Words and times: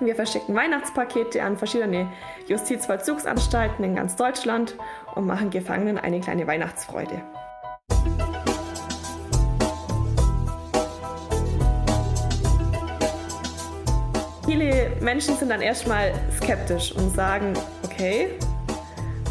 Wir 0.00 0.16
verschicken 0.16 0.56
Weihnachtspakete 0.56 1.40
an 1.40 1.56
verschiedene 1.56 2.08
Justizvollzugsanstalten 2.48 3.84
in 3.84 3.94
ganz 3.94 4.16
Deutschland 4.16 4.74
und 5.14 5.24
machen 5.24 5.50
Gefangenen 5.50 5.98
eine 5.98 6.18
kleine 6.18 6.48
Weihnachtsfreude. 6.48 7.22
Viele 14.44 14.96
Menschen 15.00 15.36
sind 15.36 15.50
dann 15.50 15.62
erstmal 15.62 16.12
skeptisch 16.42 16.90
und 16.90 17.14
sagen, 17.14 17.54
okay, 17.84 18.30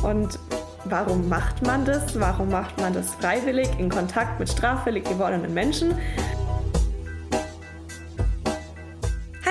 und 0.01 0.39
warum 0.85 1.27
macht 1.27 1.61
man 1.61 1.83
das? 1.83 2.17
Warum 2.17 2.49
macht 2.49 2.79
man 2.79 2.93
das 2.93 3.13
freiwillig 3.15 3.67
in 3.79 3.89
Kontakt 3.89 4.39
mit 4.39 4.47
straffällig 4.47 5.03
gewordenen 5.03 5.53
Menschen? 5.53 5.93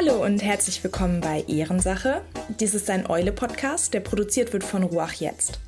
Hallo 0.04 0.24
und 0.24 0.42
herzlich 0.42 0.82
willkommen 0.82 1.20
bei 1.20 1.44
Ehrensache. 1.46 2.22
Dies 2.58 2.74
ist 2.74 2.90
ein 2.90 3.08
Eule-Podcast, 3.08 3.94
der 3.94 4.00
produziert 4.00 4.52
wird 4.52 4.64
von 4.64 4.82
Ruach 4.82 5.12
Jetzt. 5.12 5.60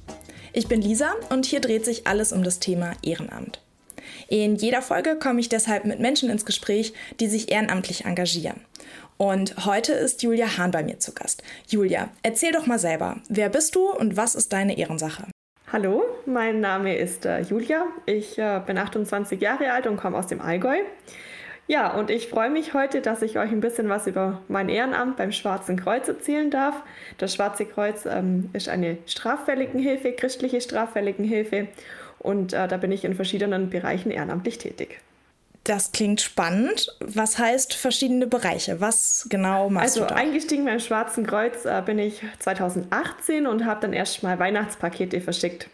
Ich 0.52 0.66
bin 0.66 0.82
Lisa 0.82 1.12
und 1.30 1.46
hier 1.46 1.60
dreht 1.60 1.84
sich 1.84 2.08
alles 2.08 2.32
um 2.32 2.42
das 2.42 2.58
Thema 2.58 2.94
Ehrenamt. 3.04 3.62
In 4.26 4.56
jeder 4.56 4.82
Folge 4.82 5.20
komme 5.20 5.38
ich 5.38 5.50
deshalb 5.50 5.84
mit 5.84 6.00
Menschen 6.00 6.30
ins 6.30 6.44
Gespräch, 6.44 6.94
die 7.20 7.28
sich 7.28 7.52
ehrenamtlich 7.52 8.06
engagieren. 8.06 8.60
Und 9.18 9.66
heute 9.66 9.92
ist 9.92 10.24
Julia 10.24 10.58
Hahn 10.58 10.72
bei 10.72 10.82
mir 10.82 10.98
zu 10.98 11.12
Gast. 11.12 11.44
Julia, 11.68 12.08
erzähl 12.24 12.50
doch 12.50 12.66
mal 12.66 12.80
selber, 12.80 13.20
wer 13.28 13.50
bist 13.50 13.76
du 13.76 13.88
und 13.88 14.16
was 14.16 14.34
ist 14.34 14.52
deine 14.52 14.76
Ehrensache? 14.76 15.28
Hallo, 15.72 16.02
mein 16.26 16.58
Name 16.58 16.96
ist 16.96 17.24
äh, 17.24 17.40
Julia. 17.40 17.86
Ich 18.06 18.36
äh, 18.36 18.60
bin 18.66 18.78
28 18.78 19.40
Jahre 19.40 19.70
alt 19.70 19.86
und 19.86 19.96
komme 19.96 20.18
aus 20.18 20.26
dem 20.26 20.40
Allgäu. 20.40 20.78
Ja, 21.66 21.94
und 21.94 22.10
ich 22.10 22.28
freue 22.28 22.50
mich 22.50 22.74
heute, 22.74 23.00
dass 23.00 23.22
ich 23.22 23.38
euch 23.38 23.50
ein 23.50 23.60
bisschen 23.60 23.88
was 23.88 24.06
über 24.06 24.42
mein 24.48 24.68
Ehrenamt 24.68 25.16
beim 25.16 25.32
Schwarzen 25.32 25.76
Kreuz 25.76 26.08
erzählen 26.08 26.50
darf. 26.50 26.74
Das 27.16 27.34
Schwarze 27.34 27.64
Kreuz 27.64 28.04
ähm, 28.04 28.50
ist 28.52 28.68
eine 28.68 28.98
Straffälligenhilfe, 29.06 30.12
christliche 30.12 30.60
Straffälligenhilfe 30.60 31.68
und 32.18 32.52
äh, 32.52 32.68
da 32.68 32.76
bin 32.76 32.92
ich 32.92 33.04
in 33.04 33.14
verschiedenen 33.14 33.70
Bereichen 33.70 34.10
ehrenamtlich 34.10 34.58
tätig. 34.58 35.00
Das 35.64 35.92
klingt 35.92 36.20
spannend. 36.20 36.94
Was 37.00 37.38
heißt 37.38 37.72
verschiedene 37.72 38.26
Bereiche? 38.26 38.82
Was 38.82 39.26
genau 39.30 39.70
machst 39.70 39.96
also, 39.96 40.00
du 40.00 40.06
da? 40.06 40.14
Also 40.16 40.26
eingestiegen 40.26 40.66
beim 40.66 40.80
Schwarzen 40.80 41.26
Kreuz 41.26 41.64
äh, 41.64 41.82
bin 41.84 41.98
ich 41.98 42.20
2018 42.40 43.46
und 43.46 43.64
habe 43.64 43.80
dann 43.80 43.94
erst 43.94 44.22
mal 44.22 44.38
Weihnachtspakete 44.38 45.22
verschickt. 45.22 45.70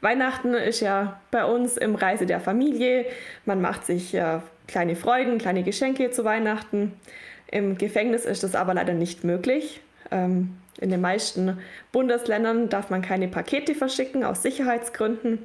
Weihnachten 0.00 0.54
ist 0.54 0.78
ja 0.78 1.20
bei 1.32 1.44
uns 1.44 1.76
im 1.76 1.96
Reise 1.96 2.24
der 2.24 2.38
Familie. 2.38 3.06
Man 3.44 3.60
macht 3.60 3.84
sich 3.84 4.14
äh, 4.14 4.38
kleine 4.68 4.94
Freuden, 4.94 5.38
kleine 5.38 5.64
Geschenke 5.64 6.10
zu 6.12 6.24
Weihnachten. 6.24 6.92
Im 7.50 7.76
Gefängnis 7.76 8.24
ist 8.24 8.44
das 8.44 8.54
aber 8.54 8.74
leider 8.74 8.92
nicht 8.92 9.24
möglich. 9.24 9.80
Ähm, 10.12 10.56
in 10.80 10.90
den 10.90 11.00
meisten 11.00 11.58
Bundesländern 11.90 12.68
darf 12.68 12.90
man 12.90 13.02
keine 13.02 13.26
Pakete 13.26 13.74
verschicken 13.74 14.22
aus 14.22 14.42
Sicherheitsgründen. 14.42 15.44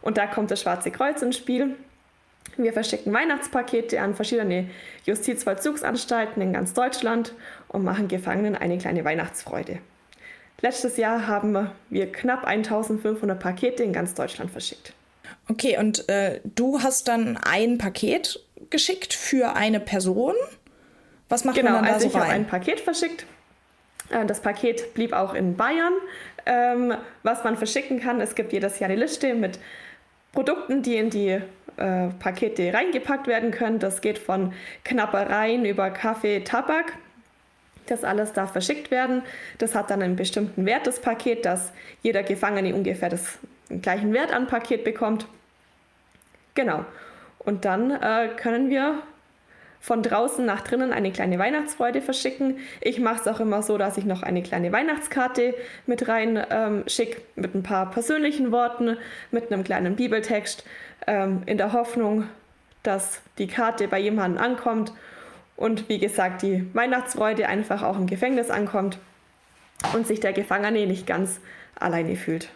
Und 0.00 0.18
da 0.18 0.26
kommt 0.26 0.50
das 0.50 0.60
Schwarze 0.60 0.90
Kreuz 0.90 1.22
ins 1.22 1.36
Spiel. 1.36 1.76
Wir 2.56 2.72
verschicken 2.72 3.12
Weihnachtspakete 3.12 4.00
an 4.00 4.14
verschiedene 4.14 4.68
Justizvollzugsanstalten 5.04 6.42
in 6.42 6.52
ganz 6.52 6.74
Deutschland 6.74 7.34
und 7.68 7.84
machen 7.84 8.08
Gefangenen 8.08 8.56
eine 8.56 8.78
kleine 8.78 9.04
Weihnachtsfreude. 9.04 9.78
Letztes 10.60 10.96
Jahr 10.96 11.26
haben 11.26 11.70
wir 11.90 12.12
knapp 12.12 12.44
1500 12.44 13.38
Pakete 13.38 13.82
in 13.82 13.92
ganz 13.92 14.14
Deutschland 14.14 14.50
verschickt. 14.50 14.92
Okay, 15.48 15.78
und 15.78 16.08
äh, 16.08 16.40
du 16.44 16.80
hast 16.80 17.08
dann 17.08 17.36
ein 17.36 17.78
Paket 17.78 18.40
geschickt 18.70 19.14
für 19.14 19.54
eine 19.54 19.80
Person. 19.80 20.34
Was 21.28 21.44
macht 21.44 21.56
genau, 21.56 21.70
man 21.72 21.84
dann 21.84 21.86
da 21.86 21.92
also 21.94 22.08
so 22.08 22.10
ich 22.10 22.16
habe 22.16 22.30
rein? 22.30 22.42
ein 22.42 22.46
Paket 22.46 22.80
verschickt. 22.80 23.26
Äh, 24.10 24.26
Das 24.26 24.40
Paket 24.40 24.94
blieb 24.94 25.12
auch 25.12 25.34
in 25.34 25.56
Bayern. 25.56 25.94
Ähm, 26.44 26.94
was 27.22 27.44
man 27.44 27.56
verschicken 27.56 28.00
kann, 28.00 28.20
es 28.20 28.34
gibt 28.34 28.52
jedes 28.52 28.78
Jahr 28.80 28.90
eine 28.90 28.98
Liste 29.00 29.34
mit 29.34 29.58
Produkten, 30.32 30.82
die 30.82 30.96
in 30.96 31.10
die 31.10 31.40
äh, 31.76 32.08
Pakete 32.18 32.74
reingepackt 32.74 33.26
werden 33.26 33.50
können. 33.50 33.78
Das 33.78 34.00
geht 34.00 34.18
von 34.18 34.52
Knappereien 34.84 35.64
über 35.64 35.90
Kaffee, 35.90 36.40
Tabak. 36.40 36.92
Das 37.86 38.04
alles 38.04 38.32
darf 38.32 38.52
verschickt 38.52 38.90
werden. 38.90 39.22
Das 39.58 39.74
hat 39.74 39.90
dann 39.90 40.02
einen 40.02 40.16
bestimmten 40.16 40.66
Wert, 40.66 40.86
das 40.86 41.00
Paket, 41.00 41.44
dass 41.44 41.72
jeder 42.02 42.22
Gefangene 42.22 42.74
ungefähr 42.74 43.08
das, 43.08 43.38
den 43.70 43.82
gleichen 43.82 44.12
Wert 44.12 44.32
an 44.32 44.46
Paket 44.46 44.84
bekommt. 44.84 45.26
Genau. 46.54 46.84
Und 47.44 47.64
dann 47.64 47.90
äh, 47.90 48.28
können 48.36 48.70
wir 48.70 49.02
von 49.80 50.02
draußen 50.02 50.46
nach 50.46 50.60
drinnen 50.60 50.92
eine 50.92 51.10
kleine 51.10 51.40
Weihnachtsfreude 51.40 52.00
verschicken. 52.00 52.58
Ich 52.80 53.00
mache 53.00 53.20
es 53.20 53.26
auch 53.26 53.40
immer 53.40 53.62
so, 53.62 53.78
dass 53.78 53.98
ich 53.98 54.04
noch 54.04 54.22
eine 54.22 54.42
kleine 54.44 54.70
Weihnachtskarte 54.70 55.54
mit 55.86 56.06
rein 56.06 56.40
ähm, 56.50 56.84
schicke, 56.86 57.20
mit 57.34 57.54
ein 57.56 57.64
paar 57.64 57.90
persönlichen 57.90 58.52
Worten, 58.52 58.96
mit 59.32 59.52
einem 59.52 59.64
kleinen 59.64 59.96
Bibeltext, 59.96 60.64
ähm, 61.08 61.42
in 61.46 61.58
der 61.58 61.72
Hoffnung, 61.72 62.28
dass 62.84 63.22
die 63.38 63.48
Karte 63.48 63.88
bei 63.88 63.98
jemandem 63.98 64.40
ankommt 64.40 64.92
und 65.56 65.88
wie 65.88 65.98
gesagt 65.98 66.42
die 66.42 66.64
Weihnachtsfreude 66.74 67.48
einfach 67.48 67.82
auch 67.82 67.96
im 67.96 68.06
Gefängnis 68.06 68.50
ankommt 68.50 68.98
und 69.94 70.06
sich 70.06 70.20
der 70.20 70.32
Gefangene 70.32 70.86
nicht 70.86 71.08
ganz 71.08 71.40
alleine 71.74 72.14
fühlt. 72.14 72.50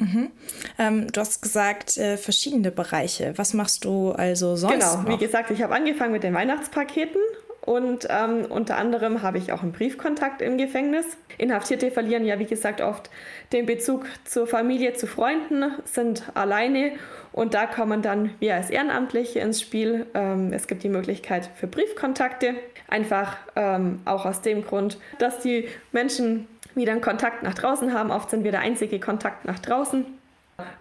Mhm. 0.00 0.30
Ähm, 0.78 1.12
du 1.12 1.20
hast 1.20 1.42
gesagt, 1.42 1.96
äh, 1.98 2.16
verschiedene 2.16 2.70
Bereiche. 2.70 3.34
Was 3.36 3.54
machst 3.54 3.84
du 3.84 4.12
also 4.12 4.56
sonst? 4.56 4.72
Genau, 4.72 5.02
noch? 5.02 5.08
wie 5.08 5.18
gesagt, 5.18 5.50
ich 5.50 5.62
habe 5.62 5.74
angefangen 5.74 6.12
mit 6.12 6.22
den 6.22 6.34
Weihnachtspaketen 6.34 7.20
und 7.60 8.08
ähm, 8.10 8.46
unter 8.48 8.78
anderem 8.78 9.22
habe 9.22 9.38
ich 9.38 9.52
auch 9.52 9.62
einen 9.62 9.72
Briefkontakt 9.72 10.42
im 10.42 10.56
Gefängnis. 10.56 11.06
Inhaftierte 11.38 11.90
verlieren 11.90 12.24
ja, 12.24 12.38
wie 12.38 12.46
gesagt, 12.46 12.80
oft 12.80 13.10
den 13.52 13.66
Bezug 13.66 14.06
zur 14.24 14.46
Familie, 14.46 14.94
zu 14.94 15.06
Freunden, 15.06 15.72
sind 15.84 16.24
alleine 16.34 16.92
und 17.32 17.54
da 17.54 17.66
kommen 17.66 18.02
dann 18.02 18.30
wir 18.40 18.54
als 18.54 18.70
Ehrenamtliche 18.70 19.40
ins 19.40 19.60
Spiel. 19.60 20.06
Ähm, 20.14 20.52
es 20.52 20.66
gibt 20.66 20.82
die 20.82 20.88
Möglichkeit 20.88 21.50
für 21.54 21.66
Briefkontakte, 21.66 22.54
einfach 22.88 23.36
ähm, 23.56 24.00
auch 24.04 24.24
aus 24.24 24.40
dem 24.40 24.64
Grund, 24.64 24.98
dass 25.18 25.40
die 25.40 25.68
Menschen 25.92 26.48
wieder 26.74 26.92
einen 26.92 27.00
Kontakt 27.00 27.42
nach 27.42 27.54
draußen 27.54 27.92
haben. 27.92 28.10
Oft 28.10 28.30
sind 28.30 28.44
wir 28.44 28.50
der 28.50 28.60
einzige 28.60 29.00
Kontakt 29.00 29.44
nach 29.44 29.58
draußen. 29.58 30.06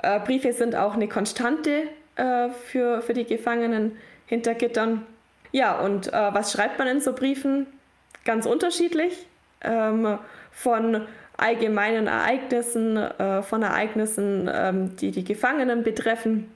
Äh, 0.04 0.20
Briefe 0.20 0.54
sind 0.54 0.76
auch 0.76 0.94
eine 0.94 1.08
Konstante 1.08 1.84
äh, 2.16 2.50
für, 2.50 3.02
für 3.02 3.14
die 3.14 3.26
Gefangenen 3.26 3.98
hinter 4.26 4.54
Gittern. 4.54 5.06
Ja, 5.52 5.80
und 5.80 6.08
äh, 6.08 6.34
was 6.34 6.52
schreibt 6.52 6.78
man 6.78 6.88
in 6.88 7.02
so 7.02 7.14
Briefen? 7.14 7.68
Ganz 8.26 8.46
unterschiedlich. 8.46 9.26
Ähm, 9.62 10.20
von 10.52 11.08
allgemeinen 11.38 12.08
Ereignissen, 12.08 12.98
äh, 12.98 13.42
von 13.42 13.64
Ereignissen, 13.64 14.50
ähm, 14.54 14.96
die 14.98 15.12
die 15.12 15.24
Gefangenen 15.24 15.84
betreffen 15.84 16.52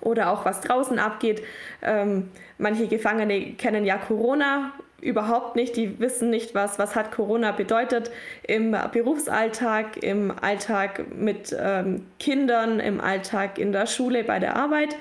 oder 0.00 0.30
auch 0.30 0.44
was 0.44 0.60
draußen 0.60 0.98
abgeht. 0.98 1.42
Ähm, 1.82 2.30
manche 2.58 2.88
Gefangene 2.88 3.52
kennen 3.52 3.84
ja 3.84 3.96
Corona 3.96 4.72
überhaupt 5.00 5.56
nicht, 5.56 5.76
die 5.76 6.00
wissen 6.00 6.30
nicht, 6.30 6.54
was, 6.54 6.78
was 6.78 6.96
hat 6.96 7.12
Corona 7.12 7.52
bedeutet 7.52 8.10
im 8.42 8.76
Berufsalltag, 8.92 10.02
im 10.02 10.32
Alltag 10.40 11.04
mit 11.14 11.56
ähm, 11.58 12.06
Kindern, 12.18 12.80
im 12.80 13.00
Alltag 13.00 13.58
in 13.58 13.72
der 13.72 13.86
Schule, 13.86 14.24
bei 14.24 14.38
der 14.38 14.56
Arbeit. 14.56 14.96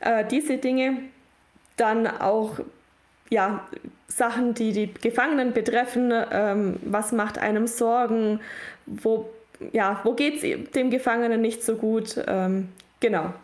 Äh, 0.00 0.24
diese 0.24 0.58
Dinge. 0.58 0.98
Dann 1.76 2.06
auch 2.06 2.60
ja, 3.30 3.66
Sachen, 4.06 4.54
die 4.54 4.72
die 4.72 4.94
Gefangenen 4.94 5.52
betreffen, 5.52 6.12
ähm, 6.30 6.76
was 6.84 7.10
macht 7.10 7.38
einem 7.38 7.66
Sorgen, 7.66 8.40
wo, 8.86 9.28
ja, 9.72 10.00
wo 10.04 10.12
geht 10.12 10.42
es 10.42 10.70
dem 10.72 10.90
Gefangenen 10.90 11.40
nicht 11.40 11.64
so 11.64 11.74
gut, 11.76 12.22
ähm, 12.28 12.68
genau. 13.00 13.34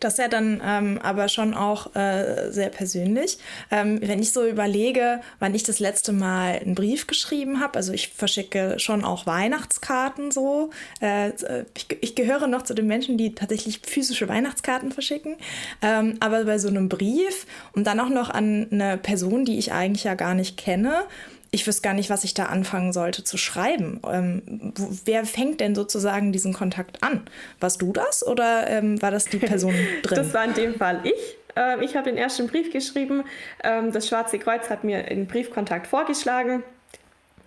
Das 0.00 0.14
ist 0.14 0.18
ja 0.18 0.28
dann 0.28 0.60
ähm, 0.64 0.98
aber 1.02 1.28
schon 1.28 1.54
auch 1.54 1.94
äh, 1.94 2.50
sehr 2.50 2.68
persönlich. 2.68 3.38
Ähm, 3.70 4.00
wenn 4.02 4.20
ich 4.20 4.32
so 4.32 4.46
überlege, 4.46 5.20
wann 5.38 5.54
ich 5.54 5.62
das 5.62 5.78
letzte 5.78 6.12
Mal 6.12 6.58
einen 6.58 6.74
Brief 6.74 7.06
geschrieben 7.06 7.60
habe, 7.60 7.76
also 7.76 7.92
ich 7.92 8.08
verschicke 8.08 8.78
schon 8.78 9.04
auch 9.04 9.26
Weihnachtskarten 9.26 10.30
so. 10.30 10.70
Äh, 11.00 11.30
ich, 11.76 11.86
ich, 12.00 12.14
gehöre 12.14 12.46
noch 12.46 12.62
zu 12.62 12.74
den 12.74 12.86
Menschen, 12.86 13.18
die 13.18 13.34
tatsächlich 13.34 13.80
physische 13.84 14.28
Weihnachtskarten 14.28 14.92
verschicken. 14.92 15.36
Ähm, 15.82 16.16
aber 16.20 16.44
bei 16.44 16.58
so 16.58 16.68
einem 16.68 16.88
Brief 16.88 17.46
und 17.72 17.86
dann 17.86 18.00
auch 18.00 18.08
noch 18.08 18.30
an 18.30 18.68
eine 18.70 18.98
Person, 18.98 19.44
die 19.44 19.58
ich 19.58 19.72
eigentlich 19.72 20.04
ja 20.04 20.14
gar 20.14 20.34
nicht 20.34 20.56
kenne, 20.56 21.04
ich 21.50 21.66
wüsste 21.66 21.82
gar 21.82 21.94
nicht, 21.94 22.10
was 22.10 22.24
ich 22.24 22.34
da 22.34 22.46
anfangen 22.46 22.92
sollte 22.92 23.24
zu 23.24 23.36
schreiben. 23.38 24.00
Ähm, 24.10 24.72
wo, 24.74 24.88
wer 25.04 25.24
fängt 25.24 25.60
denn 25.60 25.74
sozusagen 25.74 26.32
diesen 26.32 26.52
Kontakt 26.52 27.02
an? 27.02 27.22
Warst 27.60 27.80
du 27.82 27.92
das 27.92 28.26
oder 28.26 28.68
ähm, 28.68 29.00
war 29.00 29.10
das 29.10 29.26
die 29.26 29.38
Person 29.38 29.74
drin? 30.02 30.16
Das 30.16 30.34
war 30.34 30.44
in 30.44 30.54
dem 30.54 30.74
Fall 30.74 31.00
ich. 31.04 31.36
Äh, 31.56 31.84
ich 31.84 31.96
habe 31.96 32.10
den 32.10 32.18
ersten 32.18 32.46
Brief 32.48 32.72
geschrieben. 32.72 33.24
Ähm, 33.64 33.92
das 33.92 34.08
Schwarze 34.08 34.38
Kreuz 34.38 34.68
hat 34.68 34.84
mir 34.84 35.04
einen 35.06 35.26
Briefkontakt 35.26 35.86
vorgeschlagen. 35.86 36.62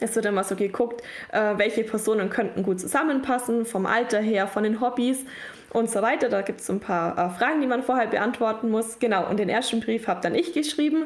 Es 0.02 0.16
wird 0.16 0.26
immer 0.26 0.44
so 0.44 0.56
geguckt, 0.56 1.02
äh, 1.32 1.54
welche 1.58 1.84
Personen 1.84 2.30
könnten 2.30 2.64
gut 2.64 2.80
zusammenpassen, 2.80 3.66
vom 3.66 3.86
Alter 3.86 4.20
her, 4.20 4.48
von 4.48 4.64
den 4.64 4.82
Hobbys 4.82 5.24
und 5.70 5.92
so 5.92 6.02
weiter. 6.02 6.28
Da 6.28 6.42
gibt 6.42 6.60
es 6.60 6.70
ein 6.70 6.80
paar 6.80 7.18
äh, 7.18 7.30
Fragen, 7.38 7.62
die 7.62 7.68
man 7.68 7.84
vorher 7.84 8.08
beantworten 8.08 8.70
muss. 8.70 8.98
Genau, 8.98 9.30
und 9.30 9.40
den 9.40 9.48
ersten 9.48 9.80
Brief 9.80 10.08
habe 10.08 10.20
dann 10.22 10.34
ich 10.34 10.54
geschrieben. 10.54 11.06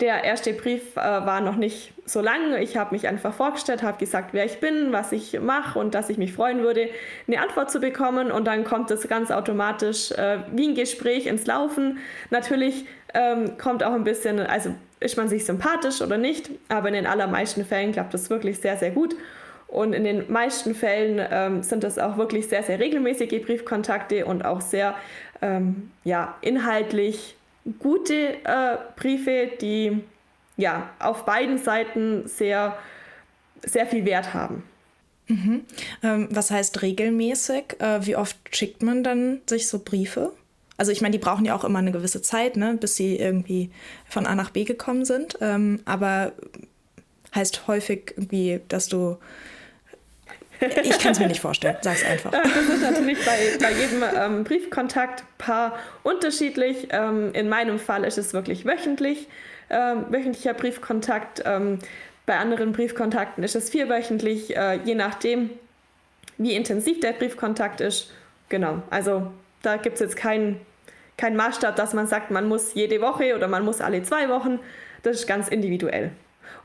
Der 0.00 0.24
erste 0.24 0.52
Brief 0.52 0.94
äh, 0.96 1.00
war 1.00 1.40
noch 1.40 1.56
nicht 1.56 1.94
so 2.04 2.20
lang. 2.20 2.54
Ich 2.60 2.76
habe 2.76 2.94
mich 2.94 3.08
einfach 3.08 3.32
vorgestellt, 3.32 3.82
habe 3.82 3.96
gesagt, 3.96 4.34
wer 4.34 4.44
ich 4.44 4.60
bin, 4.60 4.92
was 4.92 5.12
ich 5.12 5.40
mache 5.40 5.78
und 5.78 5.94
dass 5.94 6.10
ich 6.10 6.18
mich 6.18 6.34
freuen 6.34 6.60
würde, 6.60 6.90
eine 7.26 7.40
Antwort 7.40 7.70
zu 7.70 7.80
bekommen. 7.80 8.30
Und 8.30 8.44
dann 8.44 8.64
kommt 8.64 8.90
es 8.90 9.08
ganz 9.08 9.30
automatisch 9.30 10.10
äh, 10.12 10.40
wie 10.52 10.68
ein 10.68 10.74
Gespräch 10.74 11.26
ins 11.26 11.46
Laufen. 11.46 11.98
Natürlich 12.28 12.86
ähm, 13.14 13.56
kommt 13.56 13.82
auch 13.82 13.92
ein 13.92 14.04
bisschen, 14.04 14.40
also 14.40 14.74
ist 15.04 15.16
man 15.16 15.28
sich 15.28 15.44
sympathisch 15.44 16.00
oder 16.00 16.16
nicht, 16.16 16.50
aber 16.68 16.88
in 16.88 16.94
den 16.94 17.06
allermeisten 17.06 17.64
Fällen 17.64 17.92
klappt 17.92 18.14
das 18.14 18.30
wirklich 18.30 18.58
sehr, 18.58 18.76
sehr 18.78 18.90
gut. 18.90 19.14
Und 19.68 19.92
in 19.92 20.04
den 20.04 20.30
meisten 20.32 20.74
Fällen 20.74 21.24
ähm, 21.30 21.62
sind 21.62 21.84
das 21.84 21.98
auch 21.98 22.16
wirklich 22.16 22.48
sehr, 22.48 22.62
sehr 22.62 22.78
regelmäßige 22.78 23.42
Briefkontakte 23.44 24.24
und 24.24 24.44
auch 24.44 24.60
sehr 24.60 24.94
ähm, 25.42 25.90
ja, 26.04 26.36
inhaltlich 26.40 27.36
gute 27.80 28.34
äh, 28.44 28.76
Briefe, 28.96 29.50
die 29.60 30.00
ja 30.56 30.90
auf 31.00 31.24
beiden 31.24 31.58
Seiten 31.58 32.26
sehr, 32.26 32.76
sehr 33.62 33.86
viel 33.86 34.04
Wert 34.04 34.32
haben. 34.32 34.62
Mhm. 35.26 35.64
Ähm, 36.02 36.28
was 36.30 36.50
heißt 36.50 36.82
regelmäßig? 36.82 37.80
Äh, 37.80 38.06
wie 38.06 38.16
oft 38.16 38.36
schickt 38.54 38.82
man 38.82 39.02
dann 39.02 39.40
sich 39.46 39.68
so 39.68 39.80
Briefe? 39.80 40.32
Also 40.76 40.90
ich 40.92 41.00
meine, 41.00 41.12
die 41.12 41.18
brauchen 41.18 41.44
ja 41.44 41.54
auch 41.54 41.64
immer 41.64 41.78
eine 41.78 41.92
gewisse 41.92 42.22
Zeit, 42.22 42.56
ne, 42.56 42.76
bis 42.78 42.96
sie 42.96 43.16
irgendwie 43.16 43.70
von 44.08 44.26
A 44.26 44.34
nach 44.34 44.50
B 44.50 44.64
gekommen 44.64 45.04
sind. 45.04 45.38
Ähm, 45.40 45.80
aber 45.84 46.32
heißt 47.34 47.66
häufig 47.66 48.14
irgendwie, 48.16 48.60
dass 48.68 48.88
du 48.88 49.18
ich 50.60 50.98
kann 50.98 51.12
es 51.12 51.18
mir 51.18 51.26
nicht 51.26 51.40
vorstellen, 51.40 51.76
sag 51.82 51.96
es 51.96 52.04
einfach. 52.04 52.30
Das 52.30 52.46
ist 52.46 52.80
natürlich 52.80 53.18
bei, 53.24 53.58
bei 53.60 53.72
jedem 53.72 54.02
ähm, 54.16 54.44
Briefkontaktpaar 54.44 55.78
unterschiedlich. 56.04 56.88
Ähm, 56.90 57.32
in 57.34 57.48
meinem 57.48 57.78
Fall 57.78 58.04
ist 58.04 58.18
es 58.18 58.32
wirklich 58.32 58.64
wöchentlich, 58.64 59.28
ähm, 59.68 60.06
wöchentlicher 60.10 60.54
Briefkontakt. 60.54 61.42
Ähm, 61.44 61.80
bei 62.24 62.38
anderen 62.38 62.72
Briefkontakten 62.72 63.44
ist 63.44 63.56
es 63.56 63.68
vierwöchentlich, 63.68 64.56
äh, 64.56 64.78
je 64.84 64.94
nachdem, 64.94 65.50
wie 66.38 66.54
intensiv 66.54 67.00
der 67.00 67.12
Briefkontakt 67.12 67.80
ist. 67.80 68.10
Genau, 68.48 68.82
also 68.90 69.30
da 69.64 69.76
gibt 69.76 69.94
es 69.94 70.00
jetzt 70.00 70.16
keinen 70.16 70.60
kein 71.16 71.36
Maßstab, 71.36 71.76
dass 71.76 71.94
man 71.94 72.06
sagt, 72.06 72.30
man 72.30 72.48
muss 72.48 72.74
jede 72.74 73.00
Woche 73.00 73.36
oder 73.36 73.48
man 73.48 73.64
muss 73.64 73.80
alle 73.80 74.02
zwei 74.02 74.28
Wochen. 74.28 74.58
Das 75.02 75.16
ist 75.16 75.26
ganz 75.26 75.48
individuell. 75.48 76.10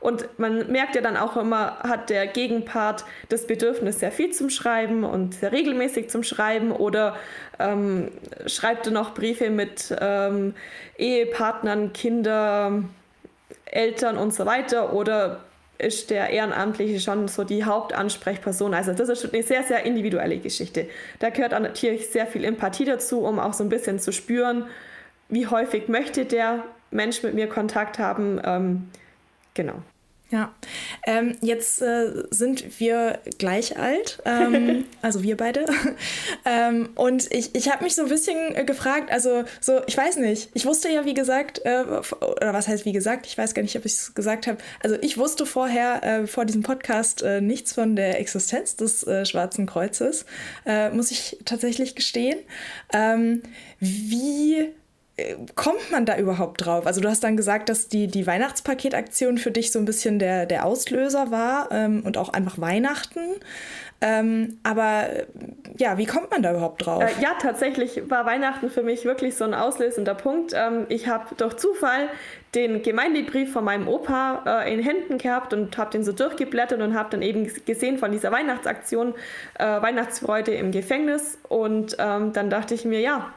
Und 0.00 0.26
man 0.38 0.70
merkt 0.72 0.94
ja 0.94 1.02
dann 1.02 1.16
auch 1.16 1.36
immer, 1.36 1.78
hat 1.80 2.08
der 2.08 2.26
Gegenpart 2.26 3.04
das 3.28 3.46
Bedürfnis, 3.46 4.00
sehr 4.00 4.10
viel 4.10 4.32
zum 4.32 4.48
Schreiben 4.48 5.04
und 5.04 5.34
sehr 5.34 5.52
regelmäßig 5.52 6.08
zum 6.08 6.22
Schreiben 6.22 6.72
oder 6.72 7.16
ähm, 7.58 8.10
schreibt 8.46 8.86
er 8.86 8.92
noch 8.92 9.12
Briefe 9.14 9.50
mit 9.50 9.94
ähm, 10.00 10.54
Ehepartnern, 10.96 11.92
Kinder, 11.92 12.82
Eltern 13.66 14.16
und 14.16 14.32
so 14.32 14.46
weiter 14.46 14.94
oder 14.94 15.40
ist 15.80 16.10
der 16.10 16.30
Ehrenamtliche 16.30 17.00
schon 17.00 17.28
so 17.28 17.44
die 17.44 17.64
Hauptansprechperson. 17.64 18.74
Also 18.74 18.92
das 18.92 19.08
ist 19.08 19.32
eine 19.32 19.42
sehr, 19.42 19.62
sehr 19.62 19.84
individuelle 19.84 20.38
Geschichte. 20.38 20.86
Da 21.18 21.30
gehört 21.30 21.52
natürlich 21.52 22.08
sehr 22.08 22.26
viel 22.26 22.44
Empathie 22.44 22.84
dazu, 22.84 23.20
um 23.20 23.38
auch 23.38 23.54
so 23.54 23.64
ein 23.64 23.68
bisschen 23.68 23.98
zu 23.98 24.12
spüren, 24.12 24.66
wie 25.28 25.46
häufig 25.46 25.88
möchte 25.88 26.24
der 26.24 26.64
Mensch 26.90 27.22
mit 27.22 27.34
mir 27.34 27.48
Kontakt 27.48 27.98
haben. 27.98 28.40
Ähm, 28.44 28.88
genau. 29.54 29.82
Ja, 30.30 30.54
ähm, 31.06 31.36
jetzt 31.40 31.82
äh, 31.82 32.22
sind 32.30 32.78
wir 32.78 33.18
gleich 33.38 33.76
alt, 33.76 34.20
ähm, 34.24 34.84
also 35.02 35.24
wir 35.24 35.36
beide. 35.36 35.66
ähm, 36.44 36.90
und 36.94 37.32
ich, 37.32 37.52
ich 37.56 37.68
habe 37.68 37.82
mich 37.82 37.96
so 37.96 38.02
ein 38.02 38.08
bisschen 38.08 38.54
äh, 38.54 38.64
gefragt, 38.64 39.10
also 39.10 39.42
so, 39.60 39.80
ich 39.88 39.96
weiß 39.96 40.18
nicht, 40.18 40.50
ich 40.54 40.66
wusste 40.66 40.88
ja, 40.88 41.04
wie 41.04 41.14
gesagt, 41.14 41.62
äh, 41.64 41.84
oder 42.20 42.52
was 42.52 42.68
heißt 42.68 42.84
wie 42.84 42.92
gesagt, 42.92 43.26
ich 43.26 43.36
weiß 43.36 43.54
gar 43.54 43.62
nicht, 43.62 43.76
ob 43.76 43.84
ich 43.84 43.94
es 43.94 44.14
gesagt 44.14 44.46
habe. 44.46 44.58
Also 44.84 44.96
ich 45.00 45.18
wusste 45.18 45.46
vorher, 45.46 46.04
äh, 46.04 46.26
vor 46.28 46.44
diesem 46.44 46.62
Podcast, 46.62 47.22
äh, 47.22 47.40
nichts 47.40 47.72
von 47.72 47.96
der 47.96 48.20
Existenz 48.20 48.76
des 48.76 49.04
äh, 49.04 49.26
Schwarzen 49.26 49.66
Kreuzes, 49.66 50.24
muss 50.92 51.10
ich 51.10 51.38
tatsächlich 51.44 51.94
gestehen. 51.94 52.38
Ähm, 52.92 53.42
wie 53.80 54.68
kommt 55.54 55.90
man 55.90 56.06
da 56.06 56.16
überhaupt 56.16 56.64
drauf? 56.64 56.86
Also 56.86 57.00
du 57.00 57.08
hast 57.08 57.24
dann 57.24 57.36
gesagt, 57.36 57.68
dass 57.68 57.88
die, 57.88 58.06
die 58.06 58.26
Weihnachtspaketaktion 58.26 59.38
für 59.38 59.50
dich 59.50 59.72
so 59.72 59.78
ein 59.78 59.84
bisschen 59.84 60.18
der, 60.18 60.46
der 60.46 60.64
Auslöser 60.64 61.30
war 61.30 61.68
ähm, 61.70 62.02
und 62.04 62.16
auch 62.18 62.30
einfach 62.30 62.60
Weihnachten. 62.60 63.20
Ähm, 64.02 64.58
aber 64.62 65.08
ja, 65.76 65.98
wie 65.98 66.06
kommt 66.06 66.30
man 66.30 66.42
da 66.42 66.52
überhaupt 66.52 66.86
drauf? 66.86 67.02
Äh, 67.02 67.22
ja, 67.22 67.34
tatsächlich 67.40 68.08
war 68.08 68.24
Weihnachten 68.24 68.70
für 68.70 68.82
mich 68.82 69.04
wirklich 69.04 69.36
so 69.36 69.44
ein 69.44 69.52
auslösender 69.52 70.14
Punkt. 70.14 70.52
Ähm, 70.54 70.86
ich 70.88 71.06
habe 71.06 71.34
durch 71.34 71.56
Zufall 71.56 72.08
den 72.54 72.82
Gemeindebrief 72.82 73.52
von 73.52 73.64
meinem 73.64 73.88
Opa 73.88 74.62
äh, 74.64 74.72
in 74.72 74.80
Händen 74.80 75.18
gehabt 75.18 75.52
und 75.52 75.76
habe 75.76 75.90
den 75.90 76.02
so 76.02 76.12
durchgeblättert 76.12 76.80
und 76.80 76.94
habe 76.94 77.10
dann 77.10 77.20
eben 77.20 77.50
gesehen 77.66 77.98
von 77.98 78.10
dieser 78.10 78.32
Weihnachtsaktion 78.32 79.14
äh, 79.58 79.64
Weihnachtsfreude 79.64 80.52
im 80.52 80.72
Gefängnis. 80.72 81.38
Und 81.48 81.96
ähm, 81.98 82.32
dann 82.32 82.48
dachte 82.48 82.74
ich 82.74 82.86
mir, 82.86 83.00
ja, 83.00 83.32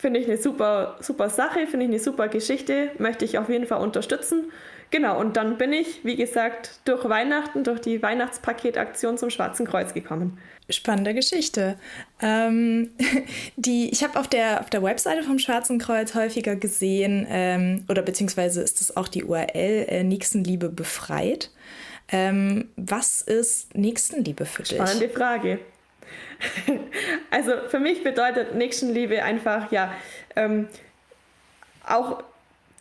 Finde 0.00 0.18
ich 0.18 0.26
eine 0.26 0.38
super, 0.38 0.96
super 1.00 1.28
Sache, 1.28 1.66
finde 1.66 1.84
ich 1.84 1.90
eine 1.90 1.98
super 1.98 2.28
Geschichte, 2.28 2.90
möchte 2.98 3.26
ich 3.26 3.36
auf 3.36 3.50
jeden 3.50 3.66
Fall 3.66 3.82
unterstützen. 3.82 4.50
Genau, 4.90 5.20
und 5.20 5.36
dann 5.36 5.58
bin 5.58 5.74
ich, 5.74 6.04
wie 6.04 6.16
gesagt, 6.16 6.80
durch 6.86 7.06
Weihnachten, 7.06 7.64
durch 7.64 7.80
die 7.80 8.02
Weihnachtspaketaktion 8.02 9.18
zum 9.18 9.28
Schwarzen 9.28 9.66
Kreuz 9.66 9.92
gekommen. 9.92 10.38
Spannende 10.70 11.12
Geschichte. 11.12 11.78
Ähm, 12.22 12.92
die, 13.56 13.90
ich 13.90 14.02
habe 14.02 14.18
auf 14.18 14.26
der, 14.26 14.60
auf 14.60 14.70
der 14.70 14.82
Webseite 14.82 15.22
vom 15.22 15.38
Schwarzen 15.38 15.78
Kreuz 15.78 16.14
häufiger 16.14 16.56
gesehen, 16.56 17.26
ähm, 17.28 17.84
oder 17.90 18.00
beziehungsweise 18.00 18.62
ist 18.62 18.80
das 18.80 18.96
auch 18.96 19.06
die 19.06 19.24
URL, 19.24 19.84
äh, 19.86 20.02
Nächstenliebe 20.02 20.70
befreit. 20.70 21.50
Ähm, 22.10 22.70
was 22.76 23.20
ist 23.20 23.76
Nächstenliebe 23.76 24.46
für 24.46 24.62
dich? 24.62 24.78
Spannende 24.78 25.10
Frage. 25.10 25.58
also 27.30 27.52
für 27.68 27.78
mich 27.78 28.02
bedeutet 28.02 28.54
Nächstenliebe 28.54 29.22
einfach, 29.22 29.70
ja, 29.72 29.92
ähm, 30.36 30.68
auch 31.86 32.22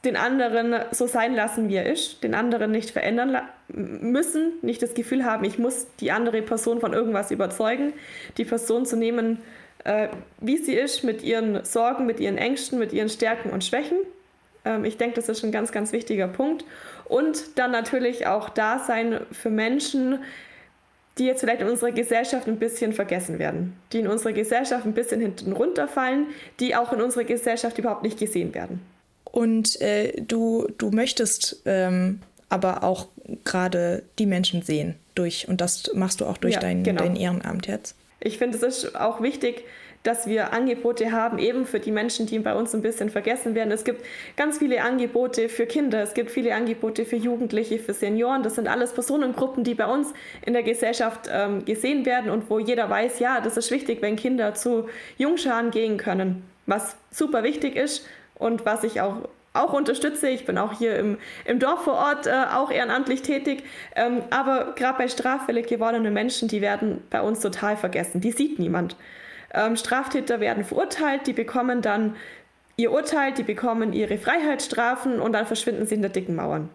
den 0.06 0.16
anderen 0.16 0.76
so 0.92 1.08
sein 1.08 1.36
lassen, 1.36 1.68
wie 1.68 1.76
er 1.76 1.92
ist, 1.92 2.24
den 2.24 2.34
anderen 2.34 2.72
nicht 2.72 2.92
verändern 2.92 3.38
müssen, 3.68 4.54
nicht 4.62 4.82
das 4.82 4.94
Gefühl 4.94 5.26
haben, 5.26 5.44
ich 5.44 5.60
muss 5.60 5.88
die 6.00 6.12
andere 6.12 6.42
Person 6.42 6.80
von 6.80 6.94
irgendwas 6.94 7.32
überzeugen, 7.32 7.94
die 8.38 8.46
Person 8.46 8.86
zu 8.86 8.96
nehmen, 8.96 9.42
äh, 9.84 10.08
wie 10.40 10.58
sie 10.58 10.74
ist, 10.74 11.04
mit 11.04 11.22
ihren 11.22 11.64
Sorgen, 11.66 12.06
mit 12.06 12.20
ihren 12.20 12.38
Ängsten, 12.38 12.80
mit 12.80 12.94
ihren 12.94 13.10
Stärken 13.10 13.50
und 13.50 13.64
Schwächen. 13.64 13.98
Ähm, 14.64 14.86
ich 14.86 14.98
denke, 14.98 15.16
das 15.16 15.28
ist 15.28 15.44
ein 15.44 15.52
ganz, 15.52 15.72
ganz 15.72 15.92
wichtiger 15.92 16.28
Punkt. 16.28 16.64
Und 17.06 17.58
dann 17.58 17.72
natürlich 17.72 18.28
auch 18.28 18.50
da 18.50 18.80
sein 18.80 19.22
für 19.32 19.50
Menschen, 19.50 20.20
die 21.20 21.26
jetzt 21.26 21.42
vielleicht 21.42 21.62
in 21.62 21.68
unserer 21.68 21.92
Gesellschaft 21.92 22.48
ein 22.48 22.58
bisschen 22.58 22.94
vergessen 22.94 23.38
werden, 23.38 23.76
die 23.92 24.00
in 24.00 24.08
unserer 24.08 24.34
Gesellschaft 24.34 24.86
ein 24.86 24.94
bisschen 24.94 25.22
hinten 25.22 25.52
runterfallen, 25.52 26.28
die 26.60 26.76
auch 26.76 26.94
in 26.94 27.02
unserer 27.02 27.26
Gesellschaft 27.26 27.78
überhaupt 27.78 28.04
nicht 28.04 28.18
gesehen 28.18 28.56
werden. 28.56 28.82
Und 29.26 29.80
äh, 29.82 30.14
du, 30.22 30.68
du 30.78 30.90
möchtest 30.90 31.62
ähm, 31.66 32.22
aber 32.48 32.84
auch 32.84 33.08
gerade 33.44 34.04
die 34.18 34.26
Menschen 34.26 34.64
sehen 34.64 34.96
durch, 35.14 35.48
und 35.48 35.62
das 35.62 35.92
machst 35.94 36.22
du 36.22 36.26
auch 36.26 36.38
durch 36.38 36.56
ja, 36.56 36.60
dein, 36.60 36.84
genau. 36.84 37.04
dein 37.04 37.16
Ehrenamt 37.16 37.68
jetzt. 37.68 37.96
Ich 38.22 38.38
finde, 38.38 38.58
es 38.58 38.64
ist 38.64 38.96
auch 38.96 39.22
wichtig, 39.22 39.64
dass 40.04 40.28
wir 40.28 40.54
Angebote 40.54 41.12
haben, 41.12 41.40
eben 41.40 41.66
für 41.66 41.80
die 41.80 41.92
Menschen, 41.92 42.26
die 42.26 42.40
bei 42.40 42.56
uns 42.56 42.74
ein 42.74 42.82
bisschen 42.82 43.10
vergessen 43.10 43.54
werden. 43.54 43.72
Es 43.72 43.84
gibt 43.84 44.06
ganz 44.38 44.58
viele 44.60 44.82
Angebote 44.82 45.50
für 45.50 45.66
Kinder, 45.66 46.02
es 46.02 46.14
gibt 46.14 46.32
viele 46.32 46.56
Angebote 46.56 47.06
für 47.06 47.18
Jugendliche, 47.18 47.80
für 47.80 47.94
Senioren. 47.94 48.44
Das 48.44 48.56
sind 48.56 48.68
alles 48.68 48.94
Personengruppen, 48.94 49.64
die 49.64 49.76
bei 49.76 49.86
uns 49.86 50.14
in 50.46 50.54
der 50.54 50.64
Gesellschaft 50.64 51.30
ähm, 51.32 51.66
gesehen 51.66 52.06
werden 52.06 52.32
und 52.32 52.50
wo 52.50 52.60
jeder 52.60 52.90
weiß, 52.90 53.20
ja, 53.20 53.42
das 53.42 53.58
ist 53.58 53.72
wichtig, 53.72 54.02
wenn 54.02 54.16
Kinder 54.16 54.54
zu 54.54 54.88
Jungscharen 55.18 55.72
gehen 55.72 55.98
können, 55.98 56.44
was 56.66 56.96
super 57.12 57.44
wichtig 57.44 57.76
ist 57.76 58.08
und 58.36 58.66
was 58.66 58.84
ich 58.84 59.02
auch 59.02 59.28
auch 59.52 59.74
unterstütze. 59.74 60.30
Ich 60.30 60.46
bin 60.46 60.58
auch 60.58 60.74
hier 60.74 60.98
im, 60.98 61.18
im 61.46 61.60
Dorf 61.60 61.84
vor 61.84 61.96
Ort 61.96 62.28
äh, 62.28 62.46
auch 62.54 62.72
ehrenamtlich 62.72 63.24
tätig. 63.24 63.64
Ähm, 63.96 64.22
aber 64.30 64.74
gerade 64.76 65.00
bei 65.00 65.08
straffällig 65.08 65.68
gewordenen 65.68 66.14
Menschen, 66.14 66.48
die 66.48 66.62
werden 66.62 67.02
bei 67.10 67.22
uns 67.22 67.40
total 67.40 67.76
vergessen. 67.76 68.22
Die 68.22 68.32
sieht 68.32 68.60
niemand. 68.60 68.96
Ähm, 69.54 69.76
Straftäter 69.76 70.40
werden 70.40 70.64
verurteilt, 70.64 71.28
die 71.28 71.34
bekommen 71.34 71.82
dann 71.82 72.16
ihr 72.76 72.92
Urteil, 72.92 73.34
die 73.34 73.44
bekommen 73.44 73.94
ihre 73.94 74.18
Freiheitsstrafen 74.18 75.20
und 75.20 75.34
dann 75.34 75.46
verschwinden 75.46 75.86
sie 75.86 75.96
in 75.96 76.02
der 76.02 76.12
dicken 76.12 76.36
Mauern. 76.36 76.70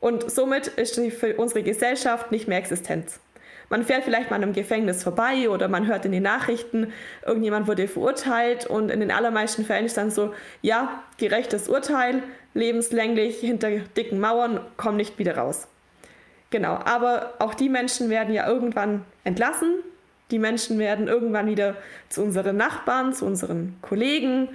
Und 0.00 0.30
somit 0.30 0.66
ist 0.66 0.96
sie 0.96 1.10
für 1.10 1.36
unsere 1.36 1.62
Gesellschaft 1.62 2.32
nicht 2.32 2.48
mehr 2.48 2.58
existent. 2.58 3.06
Man 3.70 3.84
fährt 3.84 4.04
vielleicht 4.04 4.30
mal 4.30 4.36
einem 4.36 4.52
Gefängnis 4.52 5.02
vorbei 5.02 5.48
oder 5.48 5.68
man 5.68 5.86
hört 5.86 6.04
in 6.04 6.12
den 6.12 6.22
Nachrichten, 6.22 6.92
irgendjemand 7.24 7.66
wurde 7.66 7.88
verurteilt 7.88 8.66
und 8.66 8.90
in 8.90 9.00
den 9.00 9.10
allermeisten 9.10 9.64
Fällen 9.64 9.86
ist 9.86 9.96
dann 9.96 10.10
so, 10.10 10.34
ja, 10.60 11.02
gerechtes 11.16 11.68
Urteil, 11.68 12.22
lebenslänglich 12.52 13.38
hinter 13.38 13.70
dicken 13.96 14.20
Mauern, 14.20 14.60
komm 14.76 14.96
nicht 14.96 15.18
wieder 15.18 15.38
raus. 15.38 15.68
genau, 16.50 16.74
aber 16.84 17.34
auch 17.38 17.54
die 17.54 17.68
Menschen 17.68 18.10
werden 18.10 18.34
ja 18.34 18.46
irgendwann 18.46 19.04
entlassen. 19.24 19.74
Die 20.34 20.40
Menschen 20.40 20.80
werden 20.80 21.06
irgendwann 21.06 21.46
wieder 21.46 21.76
zu 22.08 22.20
unseren 22.20 22.56
Nachbarn, 22.56 23.12
zu 23.12 23.24
unseren 23.24 23.76
Kollegen. 23.82 24.48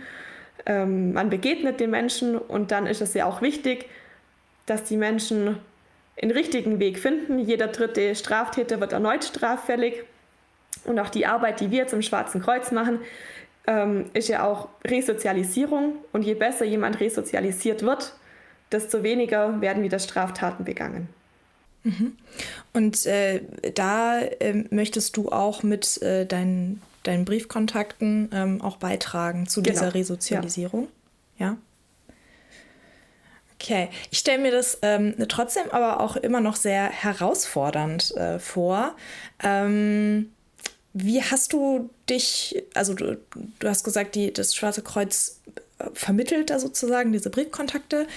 Ähm, 0.66 1.14
man 1.14 1.30
begegnet 1.30 1.80
den 1.80 1.90
Menschen 1.90 2.38
und 2.38 2.72
dann 2.72 2.86
ist 2.86 3.00
es 3.00 3.14
ja 3.14 3.26
auch 3.26 3.42
wichtig, 3.42 3.86
dass 4.66 4.84
die 4.84 4.98
Menschen 4.98 5.56
den 6.22 6.32
richtigen 6.32 6.82
Weg 6.82 7.00
finden. 7.00 7.40
Jeder 7.40 7.68
dritte 7.68 8.14
Straftäter 8.14 8.82
wird 8.82 8.92
erneut 8.92 9.24
straffällig. 9.24 10.04
Und 10.84 11.00
auch 11.00 11.08
die 11.08 11.26
Arbeit, 11.26 11.62
die 11.62 11.72
wir 11.72 11.78
jetzt 11.78 11.94
im 11.94 12.02
Schwarzen 12.02 12.42
Kreuz 12.42 12.74
machen, 12.74 13.00
ähm, 13.66 14.10
ist 14.12 14.28
ja 14.28 14.46
auch 14.46 14.68
Resozialisierung. 14.86 15.94
Und 16.12 16.24
je 16.24 16.34
besser 16.34 16.66
jemand 16.66 17.00
resozialisiert 17.00 17.84
wird, 17.84 18.16
desto 18.70 19.02
weniger 19.02 19.62
werden 19.62 19.82
wieder 19.82 20.00
Straftaten 20.00 20.66
begangen. 20.66 21.08
Und 22.74 23.06
äh, 23.06 23.42
da 23.74 24.20
äh, 24.20 24.66
möchtest 24.70 25.18
du 25.18 25.30
auch 25.30 25.64
mit 25.64 26.02
äh, 26.02 26.26
deinen, 26.26 26.82
deinen 27.04 27.26
Briefkontakten 27.26 28.30
ähm, 28.34 28.62
auch 28.62 28.78
beitragen 28.78 29.48
zu 29.48 29.62
genau. 29.62 29.74
dieser 29.74 29.94
Resozialisierung? 29.94 30.88
ja? 31.38 31.48
ja? 31.48 31.58
Okay, 33.62 33.90
ich 34.10 34.20
stelle 34.20 34.42
mir 34.42 34.52
das 34.52 34.78
ähm, 34.84 35.16
trotzdem 35.28 35.70
aber 35.72 36.00
auch 36.00 36.16
immer 36.16 36.40
noch 36.40 36.56
sehr 36.56 36.90
herausfordernd 36.90 38.16
äh, 38.16 38.40
vor. 38.40 38.96
Ähm, 39.44 40.32
wie 40.94 41.22
hast 41.22 41.52
du 41.52 41.90
dich, 42.10 42.64
also 42.74 42.94
du, 42.94 43.18
du 43.60 43.68
hast 43.68 43.84
gesagt, 43.84 44.16
die, 44.16 44.32
das 44.32 44.56
Schwarze 44.56 44.82
Kreuz 44.82 45.42
vermittelt 45.94 46.50
da 46.50 46.60
sozusagen 46.60 47.12
diese 47.12 47.30
Briefkontakte. 47.30 48.08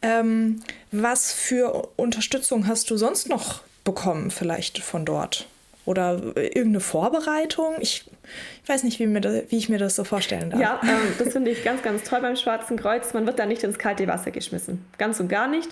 Ähm, 0.00 0.62
was 0.90 1.32
für 1.32 1.88
Unterstützung 1.96 2.66
hast 2.66 2.90
du 2.90 2.96
sonst 2.96 3.28
noch 3.28 3.60
bekommen, 3.84 4.30
vielleicht 4.30 4.78
von 4.78 5.04
dort? 5.04 5.46
Oder 5.84 6.36
irgendeine 6.36 6.80
Vorbereitung? 6.80 7.74
Ich, 7.80 8.04
ich 8.62 8.68
weiß 8.68 8.84
nicht, 8.84 8.98
wie, 8.98 9.06
mir 9.06 9.20
das, 9.20 9.50
wie 9.50 9.58
ich 9.58 9.68
mir 9.68 9.78
das 9.78 9.96
so 9.96 10.04
vorstellen 10.04 10.50
darf. 10.50 10.60
Ja, 10.60 10.80
ähm, 10.82 11.14
das 11.18 11.32
finde 11.32 11.50
ich 11.50 11.64
ganz, 11.64 11.82
ganz 11.82 12.04
toll 12.04 12.20
beim 12.20 12.36
Schwarzen 12.36 12.76
Kreuz. 12.76 13.12
Man 13.14 13.26
wird 13.26 13.38
da 13.38 13.46
nicht 13.46 13.62
ins 13.62 13.78
kalte 13.78 14.06
Wasser 14.06 14.30
geschmissen. 14.30 14.84
Ganz 14.98 15.20
und 15.20 15.28
gar 15.28 15.48
nicht. 15.48 15.68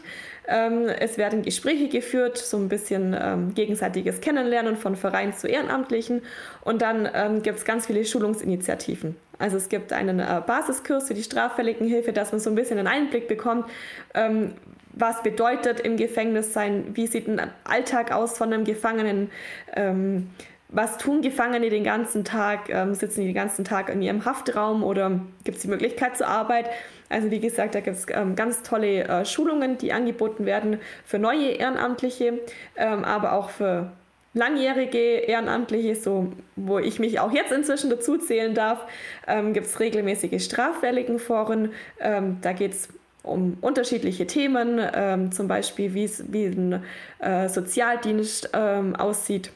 Ähm, 0.49 0.89
es 0.89 1.19
werden 1.19 1.43
Gespräche 1.43 1.89
geführt, 1.89 2.39
so 2.39 2.57
ein 2.57 2.69
bisschen 2.69 3.17
ähm, 3.19 3.55
gegenseitiges 3.55 4.21
Kennenlernen 4.21 4.77
von 4.77 4.97
Vereins 4.97 5.39
zu 5.39 5.49
Ehrenamtlichen. 5.49 6.23
Und 6.63 6.83
dann 6.83 7.09
ähm, 7.15 7.43
gibt 7.43 7.59
es 7.59 7.65
ganz 7.65 7.87
viele 7.87 8.05
Schulungsinitiativen. 8.05 9.17
Also 9.39 9.57
es 9.57 9.69
gibt 9.69 9.93
einen 9.93 10.21
äh, 10.21 10.43
Basiskurs 10.47 11.09
für 11.09 11.15
die 11.15 11.23
Straffälligenhilfe, 11.23 12.13
dass 12.13 12.33
man 12.33 12.41
so 12.41 12.51
ein 12.51 12.57
bisschen 12.57 12.79
einen 12.79 12.89
Einblick 12.89 13.27
bekommt, 13.27 13.67
ähm, 14.15 14.53
was 14.93 15.23
bedeutet 15.23 15.81
im 15.81 15.97
Gefängnis 15.97 16.53
sein, 16.53 16.91
wie 16.95 17.07
sieht 17.07 17.29
ein 17.29 17.41
Alltag 17.65 18.13
aus 18.13 18.37
von 18.37 18.53
einem 18.53 18.65
Gefangenen, 18.65 19.31
ähm, 19.75 20.31
was 20.73 20.99
tun 20.99 21.21
Gefangene 21.21 21.69
den 21.69 21.85
ganzen 21.85 22.25
Tag, 22.25 22.69
ähm, 22.69 22.95
sitzen 22.95 23.21
die 23.23 23.29
den 23.29 23.35
ganzen 23.35 23.65
Tag 23.65 23.89
in 23.89 24.03
ihrem 24.03 24.25
Haftraum 24.25 24.85
oder 24.85 25.21
gibt 25.45 25.57
es 25.57 25.63
die 25.63 25.69
Möglichkeit 25.69 26.17
zur 26.17 26.29
Arbeit. 26.29 26.67
Also 27.09 27.31
wie 27.31 27.41
gesagt, 27.41 27.75
da 27.75 27.81
gibt 27.81 27.97
es 27.97 28.07
ähm, 28.11 28.37
ganz 28.37 28.63
tolle 28.63 29.05
äh, 29.05 29.25
Schulungen, 29.25 29.79
die 29.79 29.93
angeboten 29.93 30.47
werden 30.47 30.79
für 31.05 31.19
neue 31.19 31.51
Ehrenamtliche, 31.51 32.41
ähm, 32.77 33.05
aber 33.05 33.33
auch 33.33 33.51
für 33.51 33.91
langjährige 34.33 34.99
Ehrenamtliche, 34.99 35.97
so 35.97 36.33
wo 36.55 36.79
ich 36.79 37.01
mich 37.01 37.19
auch 37.19 37.33
jetzt 37.33 37.51
inzwischen 37.51 37.91
dazu 37.91 38.17
zählen 38.17 38.55
darf, 38.55 38.87
ähm, 39.27 39.53
gibt 39.53 39.67
es 39.67 39.81
regelmäßige 39.81 40.45
Straffälligenforen. 40.45 41.73
Ähm, 41.99 42.39
da 42.43 42.53
geht 42.53 42.73
es 42.75 42.89
um 43.25 43.59
unterschiedliche 43.61 44.29
Themen, 44.29 44.81
ähm, 44.95 45.33
zum 45.33 45.49
Beispiel 45.49 45.95
wie 45.95 46.45
ein 46.47 46.85
äh, 47.19 47.49
Sozialdienst 47.49 48.51
ähm, 48.55 48.95
aussieht 48.95 49.51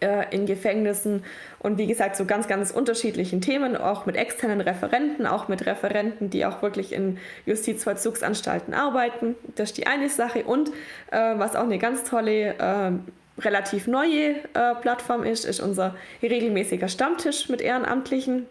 äh, 0.00 0.34
in 0.34 0.46
Gefängnissen 0.46 1.24
und 1.58 1.78
wie 1.78 1.86
gesagt 1.86 2.16
so 2.16 2.24
ganz, 2.24 2.48
ganz 2.48 2.70
unterschiedlichen 2.70 3.40
Themen, 3.40 3.76
auch 3.76 4.06
mit 4.06 4.16
externen 4.16 4.60
Referenten, 4.60 5.26
auch 5.26 5.48
mit 5.48 5.66
Referenten, 5.66 6.30
die 6.30 6.46
auch 6.46 6.62
wirklich 6.62 6.92
in 6.92 7.18
Justizvollzugsanstalten 7.46 8.74
arbeiten. 8.74 9.34
Das 9.56 9.70
ist 9.70 9.78
die 9.78 9.86
eine 9.86 10.08
Sache 10.08 10.44
und 10.44 10.70
äh, 11.10 11.34
was 11.36 11.56
auch 11.56 11.64
eine 11.64 11.78
ganz 11.78 12.04
tolle 12.04 12.54
äh, 12.58 12.92
relativ 13.40 13.86
neue 13.86 14.36
äh, 14.54 14.74
Plattform 14.80 15.24
ist, 15.24 15.44
ist 15.44 15.60
unser 15.60 15.94
regelmäßiger 16.22 16.88
Stammtisch 16.88 17.48
mit 17.48 17.60
Ehrenamtlichen. 17.60 18.46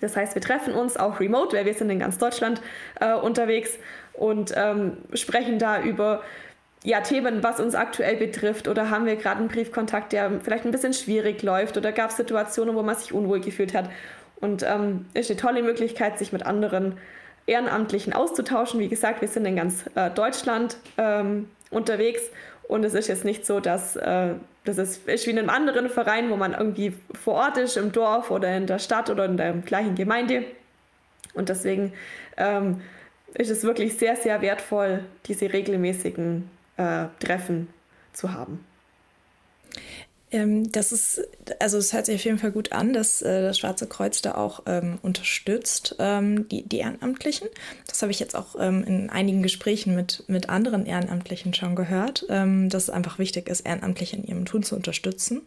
Das 0.00 0.16
heißt, 0.16 0.34
wir 0.34 0.42
treffen 0.42 0.74
uns 0.74 0.96
auch 0.96 1.20
remote, 1.20 1.56
weil 1.56 1.64
wir 1.64 1.74
sind 1.74 1.88
in 1.90 1.98
ganz 1.98 2.18
Deutschland 2.18 2.60
äh, 3.00 3.14
unterwegs 3.14 3.78
und 4.12 4.52
ähm, 4.56 4.98
sprechen 5.14 5.58
da 5.58 5.82
über 5.82 6.22
ja, 6.84 7.00
Themen, 7.00 7.42
was 7.42 7.60
uns 7.60 7.74
aktuell 7.74 8.16
betrifft 8.16 8.68
oder 8.68 8.90
haben 8.90 9.06
wir 9.06 9.16
gerade 9.16 9.38
einen 9.38 9.48
Briefkontakt, 9.48 10.12
der 10.12 10.30
vielleicht 10.42 10.66
ein 10.66 10.70
bisschen 10.70 10.92
schwierig 10.92 11.42
läuft 11.42 11.78
oder 11.78 11.92
gab 11.92 12.10
es 12.10 12.16
Situationen, 12.16 12.76
wo 12.76 12.82
man 12.82 12.94
sich 12.94 13.12
unwohl 13.12 13.40
gefühlt 13.40 13.74
hat. 13.74 13.88
Und 14.36 14.62
ähm, 14.62 15.06
ist 15.14 15.30
eine 15.30 15.40
tolle 15.40 15.62
Möglichkeit, 15.62 16.18
sich 16.18 16.32
mit 16.32 16.44
anderen 16.44 16.98
Ehrenamtlichen 17.46 18.12
auszutauschen. 18.12 18.80
Wie 18.80 18.88
gesagt, 18.88 19.22
wir 19.22 19.28
sind 19.28 19.46
in 19.46 19.56
ganz 19.56 19.84
äh, 19.94 20.10
Deutschland 20.10 20.76
ähm, 20.98 21.48
unterwegs 21.70 22.22
und 22.68 22.84
es 22.84 22.92
ist 22.92 23.08
jetzt 23.08 23.24
nicht 23.24 23.46
so, 23.46 23.60
dass 23.60 23.96
äh, 23.96 24.34
das 24.64 24.76
ist, 24.76 25.08
ist 25.08 25.26
wie 25.26 25.30
in 25.30 25.38
einem 25.38 25.50
anderen 25.50 25.88
Verein, 25.88 26.28
wo 26.28 26.36
man 26.36 26.52
irgendwie 26.52 26.92
vor 27.14 27.34
Ort 27.34 27.56
ist, 27.56 27.78
im 27.78 27.92
Dorf 27.92 28.30
oder 28.30 28.54
in 28.54 28.66
der 28.66 28.78
Stadt 28.78 29.08
oder 29.08 29.24
in 29.24 29.38
der 29.38 29.54
gleichen 29.54 29.94
Gemeinde. 29.94 30.44
Und 31.32 31.48
deswegen 31.48 31.94
ähm, 32.36 32.82
ist 33.32 33.50
es 33.50 33.64
wirklich 33.64 33.96
sehr, 33.96 34.16
sehr 34.16 34.42
wertvoll, 34.42 35.04
diese 35.26 35.52
regelmäßigen 35.52 36.50
äh, 36.76 37.06
Treffen 37.20 37.68
zu 38.12 38.32
haben. 38.32 38.64
Ähm, 40.34 40.72
das 40.72 40.90
ist, 40.90 41.22
also 41.60 41.78
es 41.78 41.92
hört 41.92 42.06
sich 42.06 42.16
auf 42.16 42.24
jeden 42.24 42.38
Fall 42.38 42.50
gut 42.50 42.72
an, 42.72 42.92
dass 42.92 43.22
äh, 43.22 43.42
das 43.42 43.58
Schwarze 43.58 43.86
Kreuz 43.86 44.20
da 44.20 44.34
auch 44.34 44.64
ähm, 44.66 44.98
unterstützt, 45.00 45.94
ähm, 46.00 46.48
die, 46.48 46.62
die 46.62 46.78
Ehrenamtlichen. 46.78 47.48
Das 47.86 48.02
habe 48.02 48.10
ich 48.10 48.18
jetzt 48.18 48.34
auch 48.34 48.56
ähm, 48.58 48.82
in 48.82 49.10
einigen 49.10 49.42
Gesprächen 49.42 49.94
mit, 49.94 50.24
mit 50.26 50.48
anderen 50.48 50.86
Ehrenamtlichen 50.86 51.54
schon 51.54 51.76
gehört, 51.76 52.26
ähm, 52.30 52.68
dass 52.68 52.84
es 52.84 52.90
einfach 52.90 53.20
wichtig 53.20 53.48
ist, 53.48 53.60
Ehrenamtliche 53.60 54.16
in 54.16 54.24
ihrem 54.24 54.44
Tun 54.44 54.64
zu 54.64 54.74
unterstützen. 54.74 55.42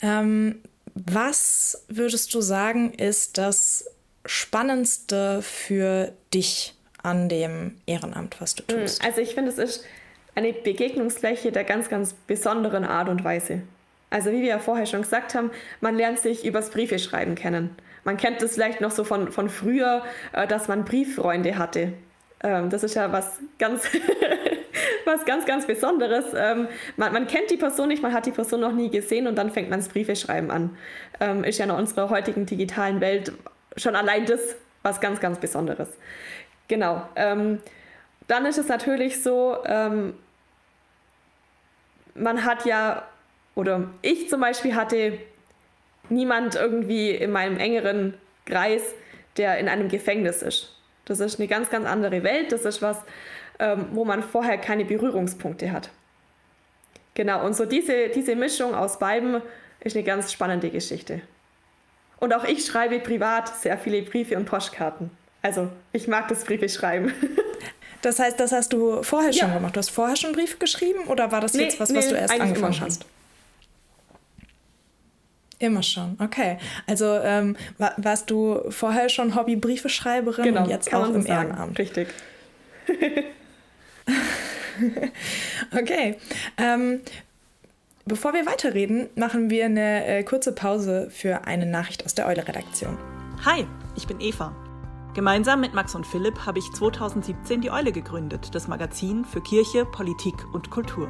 Ähm, 0.00 0.60
was 0.94 1.84
würdest 1.88 2.32
du 2.32 2.40
sagen, 2.40 2.94
ist 2.94 3.36
das 3.36 3.84
Spannendste 4.24 5.42
für 5.42 6.12
dich 6.32 6.75
an 7.06 7.28
dem 7.28 7.76
Ehrenamt, 7.86 8.40
was 8.40 8.56
du 8.56 8.64
tust? 8.64 9.04
Also 9.04 9.20
ich 9.20 9.34
finde, 9.34 9.50
es 9.50 9.58
ist 9.58 9.84
eine 10.34 10.52
Begegnungsfläche 10.52 11.52
der 11.52 11.64
ganz, 11.64 11.88
ganz 11.88 12.14
besonderen 12.26 12.84
Art 12.84 13.08
und 13.08 13.24
Weise. 13.24 13.62
Also 14.10 14.32
wie 14.32 14.42
wir 14.42 14.48
ja 14.48 14.58
vorher 14.58 14.86
schon 14.86 15.02
gesagt 15.02 15.34
haben, 15.34 15.50
man 15.80 15.96
lernt 15.96 16.18
sich 16.18 16.44
übers 16.44 16.70
Briefeschreiben 16.70 17.36
kennen. 17.36 17.70
Man 18.04 18.16
kennt 18.16 18.42
das 18.42 18.54
vielleicht 18.54 18.80
noch 18.80 18.90
so 18.90 19.04
von, 19.04 19.32
von 19.32 19.48
früher, 19.48 20.04
äh, 20.32 20.46
dass 20.46 20.68
man 20.68 20.84
Brieffreunde 20.84 21.58
hatte. 21.58 21.92
Ähm, 22.42 22.70
das 22.70 22.82
ist 22.82 22.94
ja 22.94 23.12
was 23.12 23.38
ganz, 23.58 23.88
was 25.04 25.24
ganz, 25.24 25.46
ganz 25.46 25.66
Besonderes. 25.66 26.26
Ähm, 26.36 26.68
man, 26.96 27.12
man, 27.12 27.26
kennt 27.26 27.50
die 27.50 27.56
Person 27.56 27.88
nicht, 27.88 28.02
man 28.02 28.12
hat 28.12 28.26
die 28.26 28.32
Person 28.32 28.60
noch 28.60 28.72
nie 28.72 28.90
gesehen 28.90 29.26
und 29.26 29.36
dann 29.36 29.50
fängt 29.50 29.70
man 29.70 29.80
das 29.80 29.88
Briefeschreiben 29.88 30.50
an. 30.50 30.76
Ähm, 31.20 31.44
ist 31.44 31.58
ja 31.58 31.64
in 31.64 31.70
unserer 31.70 32.10
heutigen 32.10 32.46
digitalen 32.46 33.00
Welt 33.00 33.32
schon 33.76 33.96
allein 33.96 34.26
das 34.26 34.56
was 34.86 35.00
ganz, 35.00 35.20
ganz 35.20 35.38
Besonderes. 35.38 35.88
Genau. 36.68 37.08
dann 37.14 38.46
ist 38.46 38.58
es 38.58 38.68
natürlich 38.68 39.22
so, 39.22 39.62
man 42.16 42.44
hat 42.44 42.64
ja, 42.64 43.06
oder 43.54 43.88
ich 44.02 44.28
zum 44.28 44.40
Beispiel 44.40 44.74
hatte 44.74 45.18
niemand 46.08 46.54
irgendwie 46.54 47.10
in 47.10 47.30
meinem 47.30 47.58
engeren 47.58 48.14
Kreis, 48.44 48.94
der 49.36 49.58
in 49.58 49.68
einem 49.68 49.88
Gefängnis 49.88 50.42
ist. 50.42 50.76
Das 51.04 51.20
ist 51.20 51.38
eine 51.38 51.48
ganz, 51.48 51.70
ganz 51.70 51.86
andere 51.86 52.22
Welt. 52.22 52.52
Das 52.52 52.64
ist 52.64 52.82
was, 52.82 52.98
ähm, 53.58 53.88
wo 53.92 54.04
man 54.04 54.22
vorher 54.22 54.58
keine 54.58 54.84
Berührungspunkte 54.84 55.72
hat. 55.72 55.90
Genau, 57.14 57.44
und 57.44 57.56
so 57.56 57.64
diese, 57.64 58.08
diese 58.08 58.36
Mischung 58.36 58.74
aus 58.74 58.98
beiden 58.98 59.40
ist 59.80 59.96
eine 59.96 60.04
ganz 60.04 60.32
spannende 60.32 60.70
Geschichte. 60.70 61.22
Und 62.18 62.34
auch 62.34 62.44
ich 62.44 62.64
schreibe 62.64 62.98
privat 62.98 63.48
sehr 63.48 63.78
viele 63.78 64.02
Briefe 64.02 64.36
und 64.36 64.46
Postkarten. 64.46 65.10
Also 65.46 65.68
ich 65.92 66.08
mag 66.08 66.26
das 66.26 66.44
Briefe 66.44 66.68
schreiben. 66.68 67.12
Das 68.02 68.20
heißt, 68.20 68.38
das 68.38 68.52
hast 68.52 68.72
du 68.72 69.02
vorher 69.02 69.32
schon 69.32 69.48
ja. 69.48 69.54
gemacht. 69.54 69.74
Du 69.74 69.78
hast 69.78 69.88
vorher 69.88 70.14
schon 70.14 70.28
einen 70.28 70.36
Brief 70.36 70.60
geschrieben 70.60 71.08
oder 71.08 71.32
war 71.32 71.40
das 71.40 71.54
nee, 71.54 71.64
jetzt 71.64 71.80
was, 71.80 71.92
was 71.92 72.04
nee, 72.04 72.12
du 72.12 72.16
erst 72.16 72.40
angefangen 72.40 72.80
hast? 72.80 73.04
Immer 75.58 75.82
schon, 75.82 76.16
okay. 76.20 76.58
Also 76.86 77.18
ähm, 77.24 77.56
war, 77.78 77.94
warst 77.96 78.30
du 78.30 78.60
vorher 78.70 79.08
schon 79.08 79.34
Hobby-Briefeschreiberin 79.34 80.44
genau, 80.44 80.62
und 80.62 80.70
jetzt 80.70 80.94
auch 80.94 81.08
im 81.08 81.22
so 81.22 81.28
Ehrenamt? 81.28 81.76
Richtig. 81.78 82.08
okay. 85.76 86.16
Ähm, 86.58 87.00
bevor 88.04 88.34
wir 88.34 88.46
weiterreden, 88.46 89.08
machen 89.16 89.50
wir 89.50 89.64
eine 89.64 90.06
äh, 90.06 90.22
kurze 90.22 90.52
Pause 90.52 91.08
für 91.10 91.46
eine 91.46 91.66
Nachricht 91.66 92.04
aus 92.04 92.14
der 92.14 92.28
Eule-Redaktion. 92.28 92.96
Hi, 93.44 93.66
ich 93.96 94.06
bin 94.06 94.20
Eva. 94.20 94.54
Gemeinsam 95.16 95.62
mit 95.62 95.72
Max 95.72 95.94
und 95.94 96.06
Philipp 96.06 96.44
habe 96.44 96.58
ich 96.58 96.70
2017 96.70 97.62
die 97.62 97.70
Eule 97.70 97.90
gegründet, 97.90 98.54
das 98.54 98.68
Magazin 98.68 99.24
für 99.24 99.40
Kirche, 99.40 99.86
Politik 99.86 100.44
und 100.52 100.70
Kultur. 100.70 101.08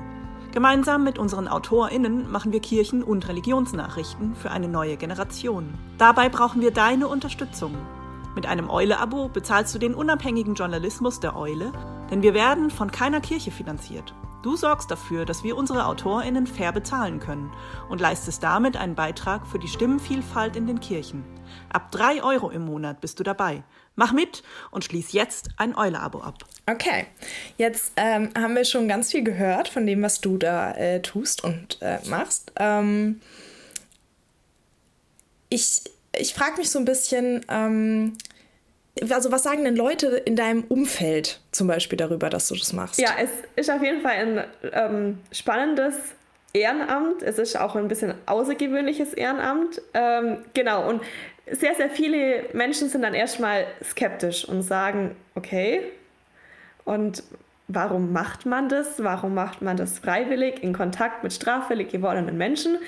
Gemeinsam 0.52 1.02
mit 1.02 1.18
unseren 1.18 1.48
AutorInnen 1.48 2.30
machen 2.30 2.52
wir 2.52 2.60
Kirchen- 2.60 3.02
und 3.02 3.26
Religionsnachrichten 3.26 4.36
für 4.36 4.52
eine 4.52 4.68
neue 4.68 4.96
Generation. 4.96 5.74
Dabei 5.98 6.28
brauchen 6.28 6.60
wir 6.60 6.70
deine 6.70 7.08
Unterstützung. 7.08 7.74
Mit 8.36 8.46
einem 8.46 8.70
Eule-Abo 8.70 9.28
bezahlst 9.28 9.74
du 9.74 9.80
den 9.80 9.96
unabhängigen 9.96 10.54
Journalismus 10.54 11.18
der 11.18 11.34
Eule, 11.34 11.72
denn 12.08 12.22
wir 12.22 12.32
werden 12.32 12.70
von 12.70 12.92
keiner 12.92 13.20
Kirche 13.20 13.50
finanziert. 13.50 14.14
Du 14.46 14.54
sorgst 14.54 14.88
dafür, 14.92 15.24
dass 15.24 15.42
wir 15.42 15.56
unsere 15.56 15.86
AutorInnen 15.86 16.46
fair 16.46 16.70
bezahlen 16.70 17.18
können 17.18 17.50
und 17.88 18.00
leistest 18.00 18.44
damit 18.44 18.76
einen 18.76 18.94
Beitrag 18.94 19.44
für 19.44 19.58
die 19.58 19.66
Stimmenvielfalt 19.66 20.54
in 20.54 20.68
den 20.68 20.78
Kirchen. 20.78 21.24
Ab 21.72 21.90
3 21.90 22.22
Euro 22.22 22.50
im 22.50 22.64
Monat 22.64 23.00
bist 23.00 23.18
du 23.18 23.24
dabei. 23.24 23.64
Mach 23.96 24.12
mit 24.12 24.42
und 24.70 24.84
schließ 24.84 25.12
jetzt 25.12 25.48
ein 25.56 25.76
Eule-Abo 25.76 26.20
ab. 26.20 26.44
Okay, 26.70 27.06
jetzt 27.56 27.92
ähm, 27.96 28.30
haben 28.38 28.54
wir 28.54 28.64
schon 28.64 28.88
ganz 28.88 29.10
viel 29.10 29.24
gehört 29.24 29.68
von 29.68 29.86
dem, 29.86 30.02
was 30.02 30.20
du 30.20 30.36
da 30.36 30.72
äh, 30.72 31.00
tust 31.00 31.42
und 31.42 31.78
äh, 31.80 31.98
machst. 32.06 32.52
Ähm, 32.58 33.20
ich 35.48 35.82
ich 36.18 36.34
frage 36.34 36.58
mich 36.58 36.70
so 36.70 36.78
ein 36.78 36.84
bisschen, 36.84 37.44
ähm, 37.48 38.16
also 39.10 39.30
was 39.30 39.42
sagen 39.42 39.64
denn 39.64 39.76
Leute 39.76 40.08
in 40.08 40.36
deinem 40.36 40.64
Umfeld 40.64 41.40
zum 41.52 41.66
Beispiel 41.66 41.96
darüber, 41.96 42.30
dass 42.30 42.48
du 42.48 42.54
das 42.56 42.72
machst? 42.72 42.98
Ja, 42.98 43.10
es 43.20 43.30
ist 43.56 43.70
auf 43.70 43.82
jeden 43.82 44.00
Fall 44.00 44.12
ein 44.12 44.44
ähm, 44.72 45.18
spannendes 45.32 45.94
Ehrenamt. 46.52 47.22
Es 47.22 47.38
ist 47.38 47.58
auch 47.58 47.76
ein 47.76 47.88
bisschen 47.88 48.14
außergewöhnliches 48.26 49.12
Ehrenamt. 49.12 49.82
Ähm, 49.92 50.38
genau, 50.54 50.88
und 50.88 51.02
sehr, 51.50 51.74
sehr 51.74 51.90
viele 51.90 52.44
Menschen 52.52 52.88
sind 52.88 53.02
dann 53.02 53.14
erstmal 53.14 53.66
skeptisch 53.82 54.44
und 54.44 54.62
sagen, 54.62 55.14
okay, 55.34 55.82
und 56.84 57.22
warum 57.68 58.12
macht 58.12 58.46
man 58.46 58.68
das? 58.68 59.02
Warum 59.02 59.34
macht 59.34 59.62
man 59.62 59.76
das 59.76 59.98
freiwillig 59.98 60.62
in 60.62 60.72
Kontakt 60.72 61.22
mit 61.22 61.32
straffällig 61.32 61.90
gewordenen 61.90 62.36
Menschen? 62.36 62.78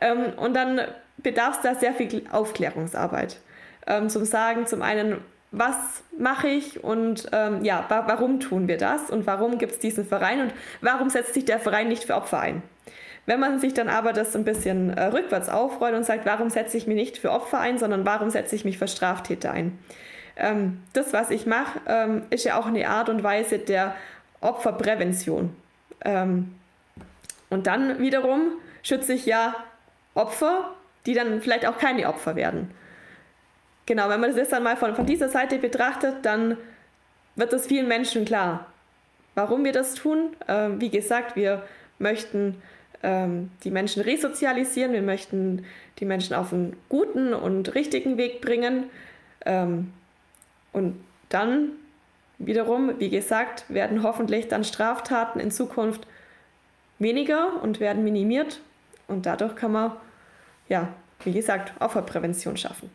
Ähm, 0.00 0.32
und 0.36 0.54
dann 0.54 0.80
bedarf 1.16 1.56
es 1.56 1.62
da 1.62 1.74
sehr 1.74 1.92
viel 1.92 2.24
Aufklärungsarbeit. 2.30 3.38
Ähm, 3.86 4.08
zum 4.08 4.24
Sagen, 4.24 4.66
zum 4.66 4.82
einen, 4.82 5.18
was 5.50 5.76
mache 6.18 6.48
ich 6.48 6.84
und 6.84 7.28
ähm, 7.32 7.64
ja, 7.64 7.84
wa 7.88 8.04
warum 8.06 8.38
tun 8.38 8.68
wir 8.68 8.76
das 8.76 9.10
und 9.10 9.26
warum 9.26 9.58
gibt 9.58 9.72
es 9.72 9.78
diesen 9.78 10.04
Verein 10.04 10.40
und 10.42 10.52
warum 10.82 11.08
setzt 11.08 11.34
sich 11.34 11.44
der 11.44 11.58
Verein 11.58 11.88
nicht 11.88 12.04
für 12.04 12.14
Opfer 12.14 12.40
ein? 12.40 12.62
Wenn 13.28 13.40
man 13.40 13.60
sich 13.60 13.74
dann 13.74 13.90
aber 13.90 14.14
das 14.14 14.34
ein 14.34 14.44
bisschen 14.44 14.88
äh, 14.96 15.04
rückwärts 15.04 15.50
aufrollt 15.50 15.94
und 15.94 16.02
sagt, 16.02 16.24
warum 16.24 16.48
setze 16.48 16.78
ich 16.78 16.86
mich 16.86 16.96
nicht 16.96 17.18
für 17.18 17.30
Opfer 17.30 17.60
ein, 17.60 17.76
sondern 17.76 18.06
warum 18.06 18.30
setze 18.30 18.56
ich 18.56 18.64
mich 18.64 18.78
für 18.78 18.88
Straftäter 18.88 19.52
ein? 19.52 19.78
Ähm, 20.36 20.80
das, 20.94 21.12
was 21.12 21.28
ich 21.28 21.44
mache, 21.44 21.78
ähm, 21.86 22.22
ist 22.30 22.44
ja 22.44 22.58
auch 22.58 22.64
eine 22.64 22.88
Art 22.88 23.10
und 23.10 23.22
Weise 23.22 23.58
der 23.58 23.94
Opferprävention. 24.40 25.54
Ähm, 26.06 26.54
und 27.50 27.66
dann 27.66 27.98
wiederum 27.98 28.52
schütze 28.82 29.12
ich 29.12 29.26
ja 29.26 29.54
Opfer, 30.14 30.74
die 31.04 31.12
dann 31.12 31.42
vielleicht 31.42 31.66
auch 31.66 31.76
keine 31.76 32.08
Opfer 32.08 32.34
werden. 32.34 32.70
Genau, 33.84 34.08
wenn 34.08 34.20
man 34.20 34.30
das 34.30 34.38
jetzt 34.38 34.52
dann 34.52 34.62
mal 34.62 34.78
von, 34.78 34.96
von 34.96 35.04
dieser 35.04 35.28
Seite 35.28 35.58
betrachtet, 35.58 36.16
dann 36.22 36.56
wird 37.36 37.52
es 37.52 37.66
vielen 37.66 37.88
Menschen 37.88 38.24
klar, 38.24 38.72
warum 39.34 39.66
wir 39.66 39.72
das 39.72 39.92
tun. 39.92 40.34
Ähm, 40.48 40.80
wie 40.80 40.88
gesagt, 40.88 41.36
wir 41.36 41.62
möchten 41.98 42.62
ähm, 43.02 43.50
die 43.64 43.70
Menschen 43.70 44.02
resozialisieren, 44.02 44.92
wir 44.92 45.02
möchten 45.02 45.64
die 45.98 46.04
Menschen 46.04 46.34
auf 46.34 46.52
einen 46.52 46.76
guten 46.88 47.34
und 47.34 47.74
richtigen 47.74 48.16
Weg 48.16 48.40
bringen. 48.40 48.84
Ähm, 49.44 49.92
und 50.72 51.00
dann 51.28 51.70
wiederum, 52.38 52.98
wie 52.98 53.10
gesagt, 53.10 53.64
werden 53.68 54.02
hoffentlich 54.02 54.48
dann 54.48 54.64
Straftaten 54.64 55.40
in 55.40 55.50
Zukunft 55.50 56.06
weniger 56.98 57.62
und 57.62 57.80
werden 57.80 58.04
minimiert. 58.04 58.60
Und 59.06 59.26
dadurch 59.26 59.56
kann 59.56 59.72
man, 59.72 59.92
ja, 60.68 60.88
wie 61.24 61.32
gesagt, 61.32 61.72
Opferprävention 61.80 62.56
schaffen. 62.56 62.90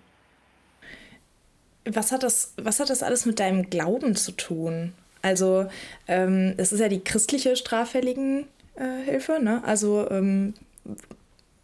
Was 1.86 2.12
hat 2.12 2.24
das, 2.24 2.54
was 2.58 2.80
hat 2.80 2.90
das 2.90 3.04
alles 3.04 3.26
mit 3.26 3.40
deinem 3.40 3.70
Glauben 3.70 4.16
zu 4.16 4.32
tun? 4.32 4.94
Also, 5.22 5.68
ähm, 6.08 6.54
es 6.58 6.72
ist 6.72 6.80
ja 6.80 6.90
die 6.90 7.04
christliche 7.04 7.56
Straffälligenhilfe, 7.56 8.48
äh, 8.76 9.40
ne? 9.42 9.62
Also, 9.66 10.10
ähm, 10.10 10.54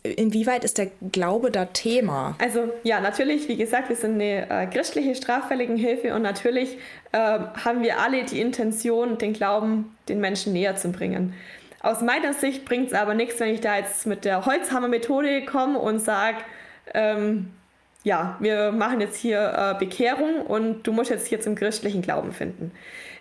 inwieweit 0.04 0.64
ist 0.64 0.78
der 0.78 0.88
Glaube 1.12 1.52
da 1.52 1.66
Thema? 1.66 2.36
Also, 2.40 2.72
ja, 2.84 3.00
natürlich, 3.02 3.48
wie 3.48 3.58
gesagt, 3.58 3.90
wir 3.90 3.96
sind 3.96 4.16
eine 4.16 4.50
äh, 4.50 4.68
christliche 4.68 5.16
Straffälligenhilfe 5.16 6.14
und 6.14 6.22
natürlich 6.22 6.78
äh, 7.12 7.18
haben 7.18 7.82
wir 7.84 8.00
alle 8.00 8.24
die 8.24 8.40
Intention, 8.40 9.18
den 9.18 9.34
Glauben 9.34 9.96
den 10.08 10.20
Menschen 10.20 10.54
näher 10.54 10.76
zu 10.76 10.92
bringen. 10.92 11.34
Aus 11.82 12.02
meiner 12.02 12.34
Sicht 12.34 12.66
bringt 12.66 12.88
es 12.88 12.94
aber 12.94 13.14
nichts, 13.14 13.40
wenn 13.40 13.54
ich 13.54 13.62
da 13.62 13.78
jetzt 13.78 14.06
mit 14.06 14.26
der 14.26 14.46
Holzhammer-Methode 14.46 15.46
komme 15.46 15.80
und 15.80 16.00
sage, 16.00 16.38
ähm, 16.94 17.52
ja, 18.04 18.38
wir 18.40 18.72
machen 18.72 19.02
jetzt 19.02 19.18
hier 19.18 19.76
äh, 19.76 19.80
Bekehrung 19.80 20.42
und 20.42 20.84
du 20.84 20.92
musst 20.92 21.10
jetzt 21.10 21.28
hier 21.28 21.42
zum 21.42 21.56
christlichen 21.56 22.02
Glauben 22.02 22.34
finden. 22.34 22.72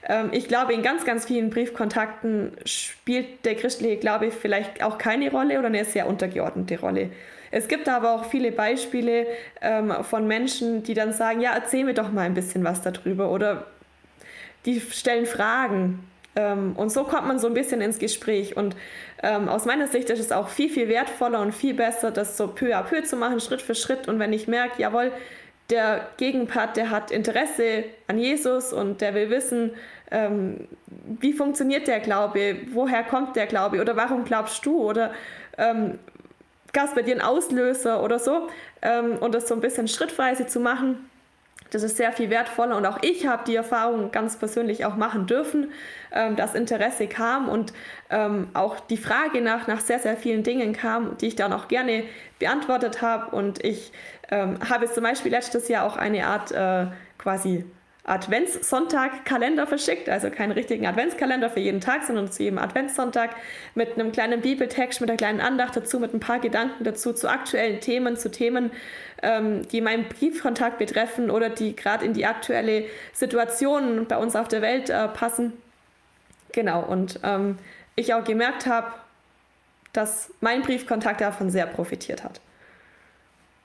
Ähm, 0.09 0.31
ich 0.33 0.49
glaube, 0.49 0.73
in 0.73 0.83
ganz, 0.83 1.05
ganz 1.05 1.27
vielen 1.27 1.51
Briefkontakten 1.51 2.53
spielt 2.65 3.45
der 3.45 3.55
christliche 3.55 3.97
Glaube 3.97 4.31
vielleicht 4.31 4.83
auch 4.83 4.99
keine 4.99 5.31
Rolle 5.31 5.59
oder 5.59 5.69
eine 5.69 5.85
sehr 5.85 6.07
untergeordnete 6.07 6.81
Rolle. 6.81 7.11
Es 7.51 7.69
gibt 7.69 7.89
aber 7.89 8.13
auch 8.13 8.27
viele 8.27 8.53
Beispiele 8.53 9.27
ähm, 9.63 9.93
von 10.03 10.27
Menschen, 10.27 10.83
die 10.83 10.95
dann 10.95 11.13
sagen, 11.13 11.41
ja, 11.41 11.53
erzähl 11.55 11.85
mir 11.85 11.95
doch 11.95 12.13
mal 12.13 12.23
ein 12.23 12.35
bisschen 12.35 12.65
was 12.65 12.83
darüber 12.83 13.31
oder 13.31 13.67
die 14.67 14.81
stellen 14.81 15.25
Fragen 15.25 16.09
ähm, 16.39 16.75
und 16.77 16.91
so 16.93 17.05
kommt 17.05 17.27
man 17.27 17.39
so 17.39 17.49
ein 17.49 17.55
bisschen 17.55 17.81
ins 17.81 17.99
Gespräch. 17.99 18.57
Und 18.57 18.77
ähm, 19.23 19.49
aus 19.49 19.65
meiner 19.65 19.89
Sicht 19.89 20.09
ist 20.09 20.21
es 20.21 20.31
auch 20.31 20.49
viel, 20.49 20.71
viel 20.71 20.89
wertvoller 20.89 21.41
und 21.41 21.53
viel 21.53 21.75
besser, 21.75 22.11
das 22.13 22.37
so 22.37 22.49
peu 22.49 22.77
à 22.77 22.83
peu 22.83 23.03
zu 23.03 23.17
machen, 23.17 23.41
Schritt 23.41 23.61
für 23.61 23.75
Schritt. 23.75 24.09
Und 24.09 24.21
wenn 24.21 24.33
ich 24.33 24.47
merke, 24.47 24.81
jawohl, 24.81 25.13
der 25.71 26.09
Gegenpart, 26.17 26.77
der 26.77 26.91
hat 26.91 27.11
Interesse 27.11 27.85
an 28.07 28.19
Jesus 28.19 28.73
und 28.73 29.01
der 29.01 29.15
will 29.15 29.31
wissen, 29.31 29.73
ähm, 30.11 30.69
wie 31.21 31.33
funktioniert 31.33 31.87
der 31.87 32.01
Glaube, 32.01 32.57
woher 32.73 33.03
kommt 33.03 33.37
der 33.37 33.47
Glaube? 33.47 33.81
Oder 33.81 33.97
warum 33.97 34.25
glaubst 34.25 34.65
du? 34.65 34.83
Oder 34.83 35.13
ähm, 35.57 35.99
gab 36.73 36.87
es 36.87 36.95
bei 36.95 37.03
dir 37.03 37.13
einen 37.13 37.21
Auslöser 37.21 38.03
oder 38.03 38.19
so? 38.19 38.49
Ähm, 38.83 39.19
und 39.19 39.35
das 39.35 39.49
so 39.49 39.55
ein 39.55 39.61
bisschen 39.61 39.89
schrittweise 39.89 40.47
zu 40.47 40.61
machen, 40.61 41.09
das 41.71 41.83
ist 41.83 41.97
sehr 41.97 42.13
viel 42.13 42.31
wertvoller. 42.31 42.77
Und 42.77 42.87
auch 42.87 42.99
ich 43.03 43.27
habe 43.27 43.43
die 43.47 43.57
Erfahrung 43.57 44.11
ganz 44.11 44.37
persönlich 44.37 44.85
auch 44.85 44.97
machen 44.97 45.27
dürfen, 45.27 45.73
ähm, 46.13 46.37
dass 46.37 46.55
Interesse 46.55 47.07
kam 47.07 47.49
und 47.49 47.73
ähm, 48.11 48.49
auch 48.55 48.81
die 48.81 48.97
Frage 48.97 49.41
nach, 49.41 49.67
nach 49.67 49.81
sehr, 49.81 49.99
sehr 49.99 50.17
vielen 50.17 50.43
Dingen 50.43 50.73
kam, 50.73 51.19
die 51.19 51.27
ich 51.27 51.37
dann 51.37 51.53
auch 51.53 51.69
gerne 51.69 52.05
beantwortet 52.39 53.03
habe. 53.03 53.37
Und 53.37 53.63
ich 53.65 53.93
ähm, 54.31 54.59
habe 54.69 54.91
zum 54.91 55.05
Beispiel 55.05 55.31
letztes 55.31 55.69
Jahr 55.69 55.85
auch 55.85 55.97
eine 55.97 56.27
Art 56.27 56.53
äh, 56.53 56.87
quasi 57.19 57.65
Adventssonntag-Kalender 58.09 59.67
verschickt, 59.67 60.09
also 60.09 60.31
keinen 60.31 60.53
richtigen 60.53 60.87
Adventskalender 60.87 61.51
für 61.51 61.61
jeden 61.61 61.81
Tag, 61.81 62.05
sondern 62.05 62.31
zu 62.33 62.43
jedem 62.43 62.59
Adventssonntag 62.59 63.31
mit 63.75 63.95
einem 63.95 64.13
kleinen 64.13 64.41
Bibeltext, 64.41 65.01
mit 65.01 65.11
einer 65.11 65.17
kleinen 65.17 65.41
Andacht 65.41 65.77
dazu, 65.77 66.01
mit 66.01 66.15
ein 66.15 66.21
paar 66.21 66.39
Gedanken 66.39 66.85
dazu 66.85 67.13
zu 67.13 67.29
aktuellen 67.29 67.81
Themen, 67.81 68.17
zu 68.17 68.31
Themen, 68.31 68.71
ähm, 69.23 69.67
die 69.69 69.81
meinen 69.81 70.05
Briefkontakt 70.05 70.79
betreffen 70.79 71.31
oder 71.31 71.51
die 71.51 71.77
gerade 71.77 72.05
in 72.05 72.15
die 72.15 72.27
aktuelle 72.27 72.85
Situation 73.13 74.07
bei 74.07 74.17
uns 74.17 74.37
auf 74.37 74.49
der 74.49 74.63
Welt 74.63 74.91
äh, 74.91 75.09
passen. 75.09 75.53
Genau, 76.53 76.83
und 76.83 77.21
ähm, 77.23 77.59
ich 77.95 78.15
auch 78.15 78.25
gemerkt 78.25 78.67
habe, 78.67 78.93
dass 79.93 80.33
mein 80.41 80.63
Briefkontakt 80.63 81.21
davon 81.21 81.51
sehr 81.51 81.67
profitiert 81.67 82.25
hat. 82.25 82.41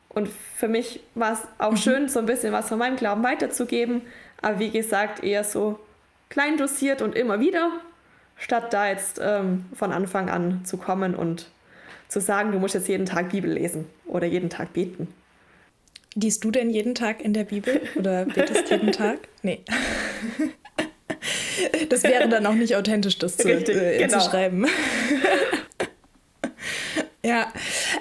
Und 0.09 0.29
für 0.57 0.67
mich 0.67 1.01
war 1.15 1.33
es 1.33 1.39
auch 1.57 1.71
mhm. 1.71 1.77
schön, 1.77 2.09
so 2.09 2.19
ein 2.19 2.25
bisschen 2.25 2.53
was 2.53 2.69
von 2.69 2.77
meinem 2.77 2.95
Glauben 2.95 3.23
weiterzugeben, 3.23 4.01
aber 4.43 4.59
wie 4.59 4.69
gesagt, 4.69 5.23
eher 5.23 5.43
so 5.43 5.79
klein 6.29 6.57
dosiert 6.57 7.01
und 7.01 7.15
immer 7.15 7.39
wieder, 7.39 7.71
statt 8.37 8.73
da 8.73 8.89
jetzt 8.89 9.19
ähm, 9.23 9.65
von 9.73 9.91
Anfang 9.91 10.29
an 10.29 10.65
zu 10.65 10.77
kommen 10.77 11.15
und 11.15 11.49
zu 12.09 12.19
sagen, 12.19 12.51
du 12.51 12.59
musst 12.59 12.75
jetzt 12.75 12.87
jeden 12.87 13.05
Tag 13.05 13.29
Bibel 13.29 13.51
lesen 13.51 13.87
oder 14.05 14.27
jeden 14.27 14.49
Tag 14.49 14.73
beten. 14.73 15.07
Liest 16.15 16.43
du 16.43 16.51
denn 16.51 16.69
jeden 16.69 16.93
Tag 16.93 17.21
in 17.21 17.33
der 17.33 17.45
Bibel 17.45 17.81
oder 17.95 18.25
betest 18.25 18.69
jeden 18.69 18.91
Tag? 18.91 19.19
Nee. 19.41 19.61
Das 21.89 22.03
wäre 22.03 22.27
dann 22.29 22.45
auch 22.45 22.53
nicht 22.53 22.75
authentisch, 22.75 23.17
das 23.17 23.37
zu, 23.37 23.47
Richtig, 23.47 23.77
äh, 23.77 23.97
genau. 23.97 24.19
zu 24.19 24.29
schreiben. 24.29 24.67
ja. 27.25 27.51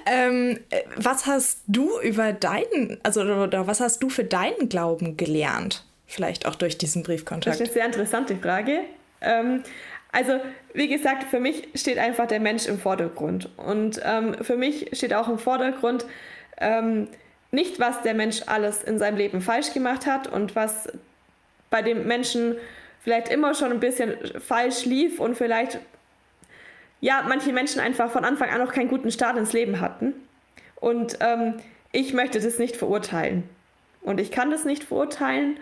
Ähm, 0.07 0.59
was 0.97 1.27
hast 1.27 1.61
du 1.67 2.01
über 2.01 2.33
deinen, 2.33 2.99
also 3.03 3.23
oder 3.23 3.67
was 3.67 3.81
hast 3.81 4.03
du 4.03 4.09
für 4.09 4.25
deinen 4.25 4.69
Glauben 4.69 5.17
gelernt? 5.17 5.85
Vielleicht 6.13 6.45
auch 6.45 6.57
durch 6.57 6.77
diesen 6.77 7.03
Briefkontakt. 7.03 7.47
Das 7.47 7.55
ist 7.55 7.69
eine 7.69 7.73
sehr 7.73 7.87
interessante 7.87 8.37
Frage. 8.37 8.81
Ähm, 9.23 9.63
also, 10.13 10.41
wie 10.75 10.89
gesagt, 10.89 11.25
für 11.25 11.41
mich 11.41 11.69
steht 11.75 11.97
einfach 11.97 12.27
der 12.27 12.39
Mensch 12.39 12.67
im 12.67 12.79
Vordergrund. 12.79 13.49
Und 13.57 13.99
ähm, 14.05 14.37
für 14.43 14.59
mich 14.59 14.91
steht 14.93 15.15
auch 15.15 15.27
im 15.27 15.39
Vordergrund 15.39 16.05
ähm, 16.59 17.09
nicht, 17.51 17.81
was 17.81 18.03
der 18.03 18.13
Mensch 18.13 18.43
alles 18.45 18.83
in 18.83 18.99
seinem 18.99 19.17
Leben 19.17 19.41
falsch 19.41 19.73
gemacht 19.73 20.05
hat 20.05 20.29
und 20.29 20.55
was 20.55 20.93
bei 21.71 21.81
dem 21.81 22.07
Menschen 22.07 22.57
vielleicht 23.01 23.31
immer 23.31 23.55
schon 23.55 23.73
ein 23.73 23.81
bisschen 23.81 24.15
falsch 24.39 24.85
lief 24.85 25.19
und 25.19 25.35
vielleicht 25.35 25.79
ja 27.01 27.25
manche 27.27 27.55
Menschen 27.55 27.81
einfach 27.81 28.11
von 28.11 28.27
Anfang 28.27 28.51
an 28.51 28.59
noch 28.59 28.75
keinen 28.75 28.89
guten 28.89 29.11
Start 29.11 29.39
ins 29.39 29.55
Leben 29.55 29.81
hatten. 29.81 30.13
Und 30.77 31.17
ähm, 31.21 31.55
ich 31.91 32.13
möchte 32.13 32.39
das 32.39 32.59
nicht 32.59 32.77
verurteilen. 32.77 33.45
Und 34.03 34.21
ich 34.21 34.31
kann 34.31 34.51
das 34.51 34.67
nicht 34.67 34.85
verurteilen, 34.85 35.59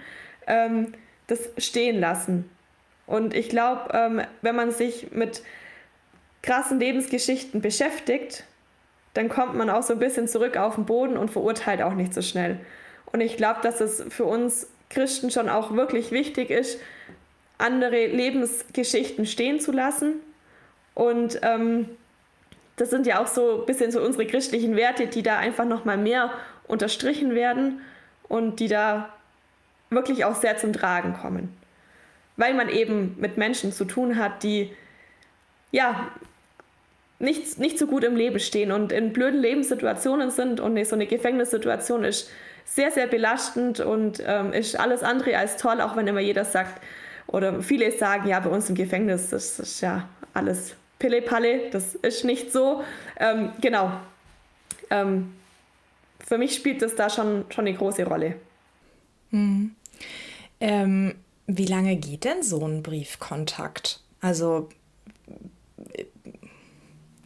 ähm, 0.50 0.92
das 1.28 1.48
stehen 1.58 1.98
lassen. 2.00 2.50
Und 3.06 3.34
ich 3.34 3.48
glaube, 3.48 3.90
ähm, 3.92 4.22
wenn 4.42 4.56
man 4.56 4.72
sich 4.72 5.12
mit 5.12 5.42
krassen 6.42 6.78
Lebensgeschichten 6.78 7.60
beschäftigt, 7.60 8.44
dann 9.14 9.28
kommt 9.28 9.54
man 9.54 9.70
auch 9.70 9.82
so 9.82 9.94
ein 9.94 9.98
bisschen 9.98 10.28
zurück 10.28 10.56
auf 10.56 10.76
den 10.76 10.86
Boden 10.86 11.16
und 11.16 11.30
verurteilt 11.30 11.82
auch 11.82 11.94
nicht 11.94 12.14
so 12.14 12.22
schnell. 12.22 12.58
Und 13.06 13.20
ich 13.20 13.36
glaube, 13.36 13.60
dass 13.62 13.80
es 13.80 14.04
für 14.08 14.24
uns 14.24 14.68
Christen 14.88 15.30
schon 15.30 15.48
auch 15.48 15.74
wirklich 15.74 16.12
wichtig 16.12 16.50
ist, 16.50 16.80
andere 17.58 18.06
Lebensgeschichten 18.06 19.26
stehen 19.26 19.60
zu 19.60 19.72
lassen. 19.72 20.14
Und 20.94 21.40
ähm, 21.42 21.88
das 22.76 22.90
sind 22.90 23.06
ja 23.06 23.22
auch 23.22 23.26
so 23.26 23.60
ein 23.60 23.66
bisschen 23.66 23.90
so 23.90 24.00
unsere 24.00 24.26
christlichen 24.26 24.76
Werte, 24.76 25.06
die 25.06 25.22
da 25.22 25.38
einfach 25.38 25.64
nochmal 25.64 25.98
mehr 25.98 26.32
unterstrichen 26.66 27.34
werden 27.34 27.80
und 28.28 28.60
die 28.60 28.68
da 28.68 29.12
wirklich 29.90 30.24
auch 30.24 30.34
sehr 30.34 30.56
zum 30.56 30.72
Tragen 30.72 31.14
kommen. 31.14 31.54
Weil 32.36 32.54
man 32.54 32.68
eben 32.68 33.16
mit 33.18 33.36
Menschen 33.36 33.72
zu 33.72 33.84
tun 33.84 34.16
hat, 34.16 34.42
die 34.42 34.72
ja 35.72 36.10
nicht, 37.18 37.58
nicht 37.58 37.78
so 37.78 37.86
gut 37.86 38.02
im 38.02 38.16
Leben 38.16 38.40
stehen 38.40 38.72
und 38.72 38.92
in 38.92 39.12
blöden 39.12 39.40
Lebenssituationen 39.40 40.30
sind 40.30 40.58
und 40.58 40.82
so 40.86 40.94
eine 40.94 41.06
Gefängnissituation 41.06 42.04
ist 42.04 42.30
sehr, 42.64 42.90
sehr 42.90 43.06
belastend 43.06 43.80
und 43.80 44.22
ähm, 44.24 44.52
ist 44.52 44.78
alles 44.78 45.02
andere 45.02 45.36
als 45.36 45.56
toll, 45.56 45.80
auch 45.80 45.96
wenn 45.96 46.06
immer 46.06 46.20
jeder 46.20 46.44
sagt 46.44 46.80
oder 47.26 47.62
viele 47.62 47.90
sagen, 47.92 48.28
ja, 48.28 48.40
bei 48.40 48.50
uns 48.50 48.68
im 48.68 48.74
Gefängnis, 48.74 49.30
das 49.30 49.58
ist 49.58 49.80
ja 49.80 50.08
alles 50.34 50.74
Pille-Palle, 50.98 51.70
das 51.70 51.94
ist 51.94 52.24
nicht 52.24 52.52
so. 52.52 52.82
Ähm, 53.18 53.50
genau. 53.60 53.92
Ähm, 54.90 55.34
für 56.26 56.38
mich 56.38 56.54
spielt 56.54 56.82
das 56.82 56.94
da 56.94 57.08
schon, 57.08 57.44
schon 57.50 57.66
eine 57.66 57.76
große 57.76 58.04
Rolle. 58.04 58.36
Hm. 59.30 59.74
Wie 60.60 61.66
lange 61.66 61.96
geht 61.96 62.24
denn 62.24 62.42
so 62.42 62.64
ein 62.66 62.82
Briefkontakt? 62.82 64.00
Also 64.20 64.68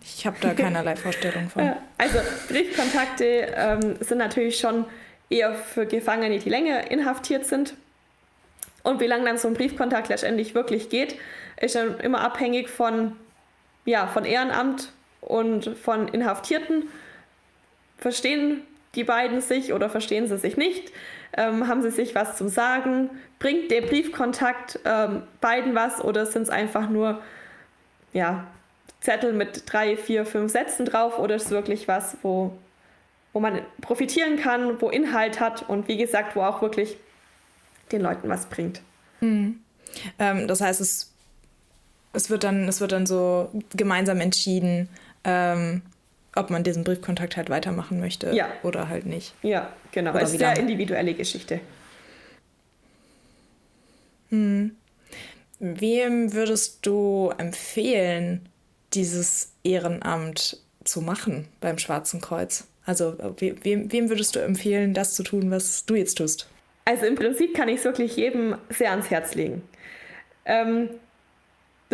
ich 0.02 0.26
habe 0.26 0.36
da 0.40 0.54
keinerlei 0.54 0.96
Vorstellung 0.96 1.48
von. 1.48 1.72
Also 1.98 2.18
Briefkontakte 2.48 3.24
ähm, 3.56 3.96
sind 4.00 4.18
natürlich 4.18 4.58
schon 4.58 4.84
eher 5.30 5.54
für 5.54 5.86
Gefangene, 5.86 6.38
die 6.38 6.48
länger 6.48 6.90
inhaftiert 6.90 7.46
sind. 7.46 7.74
Und 8.82 9.00
wie 9.00 9.06
lange 9.06 9.24
dann 9.24 9.38
so 9.38 9.48
ein 9.48 9.54
Briefkontakt 9.54 10.08
letztendlich 10.08 10.54
wirklich 10.54 10.90
geht, 10.90 11.16
ist 11.60 11.74
dann 11.74 11.98
immer 12.00 12.20
abhängig 12.20 12.68
von, 12.68 13.12
ja, 13.86 14.06
von 14.06 14.24
Ehrenamt 14.24 14.92
und 15.20 15.76
von 15.78 16.08
Inhaftierten. 16.08 16.90
Verstehen 17.96 18.62
die 18.94 19.04
beiden 19.04 19.40
sich 19.40 19.72
oder 19.72 19.88
verstehen 19.88 20.28
sie 20.28 20.36
sich 20.36 20.56
nicht? 20.56 20.92
Ähm, 21.36 21.66
haben 21.66 21.82
sie 21.82 21.90
sich 21.90 22.14
was 22.14 22.36
zum 22.36 22.48
Sagen? 22.48 23.10
Bringt 23.38 23.70
der 23.70 23.82
Briefkontakt 23.82 24.78
ähm, 24.84 25.22
beiden 25.40 25.74
was 25.74 26.02
oder 26.02 26.26
sind 26.26 26.42
es 26.42 26.50
einfach 26.50 26.88
nur 26.88 27.20
ja, 28.12 28.46
Zettel 29.00 29.32
mit 29.32 29.64
drei, 29.70 29.96
vier, 29.96 30.24
fünf 30.24 30.50
Sätzen 30.50 30.86
drauf 30.86 31.18
oder 31.18 31.34
ist 31.34 31.46
es 31.46 31.50
wirklich 31.50 31.88
was, 31.88 32.16
wo, 32.22 32.56
wo 33.32 33.40
man 33.40 33.60
profitieren 33.80 34.36
kann, 34.36 34.80
wo 34.80 34.88
Inhalt 34.88 35.40
hat 35.40 35.68
und 35.68 35.88
wie 35.88 35.96
gesagt, 35.96 36.36
wo 36.36 36.42
auch 36.42 36.62
wirklich 36.62 36.96
den 37.92 38.00
Leuten 38.00 38.28
was 38.28 38.46
bringt. 38.46 38.80
Mhm. 39.20 39.60
Ähm, 40.18 40.48
das 40.48 40.60
heißt, 40.60 40.80
es, 40.80 41.12
es, 42.12 42.30
wird 42.30 42.44
dann, 42.44 42.68
es 42.68 42.80
wird 42.80 42.92
dann 42.92 43.06
so 43.06 43.50
gemeinsam 43.74 44.20
entschieden, 44.20 44.88
ähm, 45.24 45.82
ob 46.36 46.50
man 46.50 46.64
diesen 46.64 46.84
Briefkontakt 46.84 47.36
halt 47.36 47.50
weitermachen 47.50 48.00
möchte 48.00 48.32
ja. 48.32 48.48
oder 48.62 48.88
halt 48.88 49.06
nicht. 49.06 49.34
Ja, 49.42 49.72
genau. 49.92 50.10
Oder 50.10 50.22
es 50.22 50.34
ist 50.34 50.42
eine 50.42 50.58
individuelle 50.58 51.14
Geschichte. 51.14 51.60
Hm. 54.30 54.76
Wem 55.60 56.32
würdest 56.32 56.84
du 56.84 57.32
empfehlen, 57.38 58.48
dieses 58.92 59.52
Ehrenamt 59.62 60.58
zu 60.82 61.00
machen 61.00 61.48
beim 61.60 61.78
Schwarzen 61.78 62.20
Kreuz? 62.20 62.66
Also 62.84 63.16
wem, 63.38 63.90
wem 63.90 64.08
würdest 64.08 64.36
du 64.36 64.40
empfehlen, 64.40 64.92
das 64.92 65.14
zu 65.14 65.22
tun, 65.22 65.50
was 65.50 65.86
du 65.86 65.94
jetzt 65.94 66.18
tust? 66.18 66.48
Also 66.84 67.06
im 67.06 67.14
Prinzip 67.14 67.54
kann 67.54 67.68
ich 67.68 67.78
es 67.78 67.84
wirklich 67.84 68.16
jedem 68.16 68.56
sehr 68.68 68.90
ans 68.90 69.10
Herz 69.10 69.34
legen. 69.34 69.62
Ähm, 70.44 70.90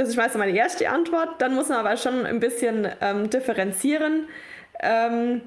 das 0.00 0.08
ist 0.08 0.16
meistens 0.16 0.38
meine 0.38 0.56
erste 0.56 0.88
Antwort. 0.88 1.42
Dann 1.42 1.54
muss 1.54 1.68
man 1.68 1.76
aber 1.76 1.94
schon 1.98 2.24
ein 2.24 2.40
bisschen 2.40 2.88
ähm, 3.02 3.28
differenzieren, 3.28 4.28
ähm, 4.80 5.42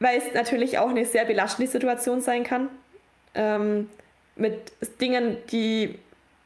weil 0.00 0.16
es 0.16 0.32
natürlich 0.32 0.78
auch 0.78 0.88
eine 0.88 1.04
sehr 1.04 1.26
belastende 1.26 1.70
Situation 1.70 2.22
sein 2.22 2.44
kann. 2.44 2.70
Ähm, 3.34 3.90
mit 4.36 4.72
Dingen, 5.02 5.36
die, 5.50 5.98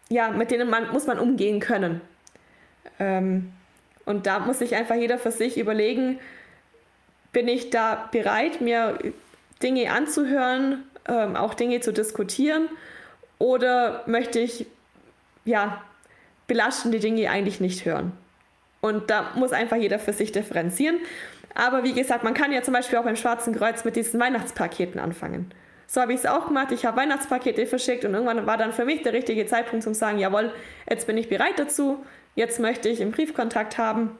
ja, 0.08 0.30
mit 0.30 0.50
denen 0.50 0.68
man, 0.68 0.90
muss 0.90 1.06
man 1.06 1.20
umgehen 1.20 1.60
können. 1.60 2.00
Ähm, 2.98 3.52
und 4.04 4.26
da 4.26 4.40
muss 4.40 4.58
sich 4.58 4.74
einfach 4.74 4.96
jeder 4.96 5.18
für 5.18 5.30
sich 5.30 5.58
überlegen, 5.58 6.18
bin 7.30 7.46
ich 7.46 7.70
da 7.70 8.08
bereit, 8.10 8.60
mir 8.60 8.98
Dinge 9.62 9.92
anzuhören, 9.92 10.82
ähm, 11.06 11.36
auch 11.36 11.54
Dinge 11.54 11.78
zu 11.78 11.92
diskutieren 11.92 12.68
oder 13.38 14.02
möchte 14.06 14.40
ich 14.40 14.66
ja 15.44 15.84
belastende 16.46 16.98
Dinge 17.00 17.30
eigentlich 17.30 17.60
nicht 17.60 17.84
hören? 17.84 18.12
Und 18.80 19.10
da 19.10 19.30
muss 19.34 19.52
einfach 19.52 19.76
jeder 19.76 19.98
für 19.98 20.12
sich 20.12 20.32
differenzieren. 20.32 20.98
Aber 21.54 21.82
wie 21.84 21.92
gesagt, 21.92 22.24
man 22.24 22.34
kann 22.34 22.52
ja 22.52 22.62
zum 22.62 22.74
Beispiel 22.74 22.98
auch 22.98 23.04
beim 23.04 23.16
Schwarzen 23.16 23.54
Kreuz 23.54 23.84
mit 23.84 23.96
diesen 23.96 24.20
Weihnachtspaketen 24.20 25.00
anfangen. 25.00 25.50
So 25.86 26.00
habe 26.00 26.12
ich 26.12 26.20
es 26.20 26.26
auch 26.26 26.48
gemacht. 26.48 26.72
Ich 26.72 26.84
habe 26.84 26.96
Weihnachtspakete 26.96 27.66
verschickt 27.66 28.04
und 28.04 28.12
irgendwann 28.12 28.46
war 28.46 28.56
dann 28.56 28.72
für 28.72 28.84
mich 28.84 29.02
der 29.02 29.12
richtige 29.12 29.46
Zeitpunkt 29.46 29.84
zum 29.84 29.94
sagen, 29.94 30.18
jawohl, 30.18 30.52
jetzt 30.88 31.06
bin 31.06 31.16
ich 31.16 31.28
bereit 31.28 31.58
dazu 31.58 32.04
jetzt 32.36 32.60
möchte 32.60 32.88
ich 32.88 33.02
einen 33.02 33.10
Briefkontakt 33.10 33.78
haben 33.78 34.16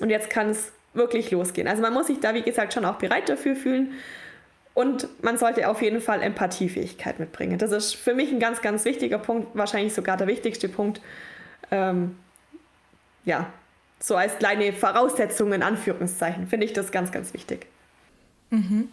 und 0.00 0.10
jetzt 0.10 0.28
kann 0.28 0.50
es 0.50 0.72
wirklich 0.94 1.30
losgehen. 1.30 1.68
Also 1.68 1.82
man 1.82 1.92
muss 1.92 2.08
sich 2.08 2.18
da, 2.18 2.34
wie 2.34 2.42
gesagt, 2.42 2.74
schon 2.74 2.84
auch 2.84 2.96
bereit 2.96 3.28
dafür 3.28 3.54
fühlen 3.54 3.92
und 4.74 5.08
man 5.22 5.38
sollte 5.38 5.68
auf 5.68 5.80
jeden 5.82 6.00
Fall 6.00 6.22
Empathiefähigkeit 6.22 7.20
mitbringen. 7.20 7.58
Das 7.58 7.70
ist 7.70 7.94
für 7.94 8.14
mich 8.14 8.32
ein 8.32 8.40
ganz, 8.40 8.62
ganz 8.62 8.84
wichtiger 8.84 9.18
Punkt, 9.18 9.48
wahrscheinlich 9.54 9.94
sogar 9.94 10.16
der 10.16 10.26
wichtigste 10.26 10.68
Punkt. 10.68 11.00
Ähm, 11.70 12.16
ja, 13.24 13.52
so 13.98 14.16
als 14.16 14.38
kleine 14.38 14.72
Voraussetzung 14.72 15.52
in 15.52 15.62
Anführungszeichen 15.62 16.46
finde 16.46 16.66
ich 16.66 16.72
das 16.72 16.92
ganz, 16.92 17.10
ganz 17.10 17.34
wichtig. 17.34 17.66
Mhm. 18.50 18.88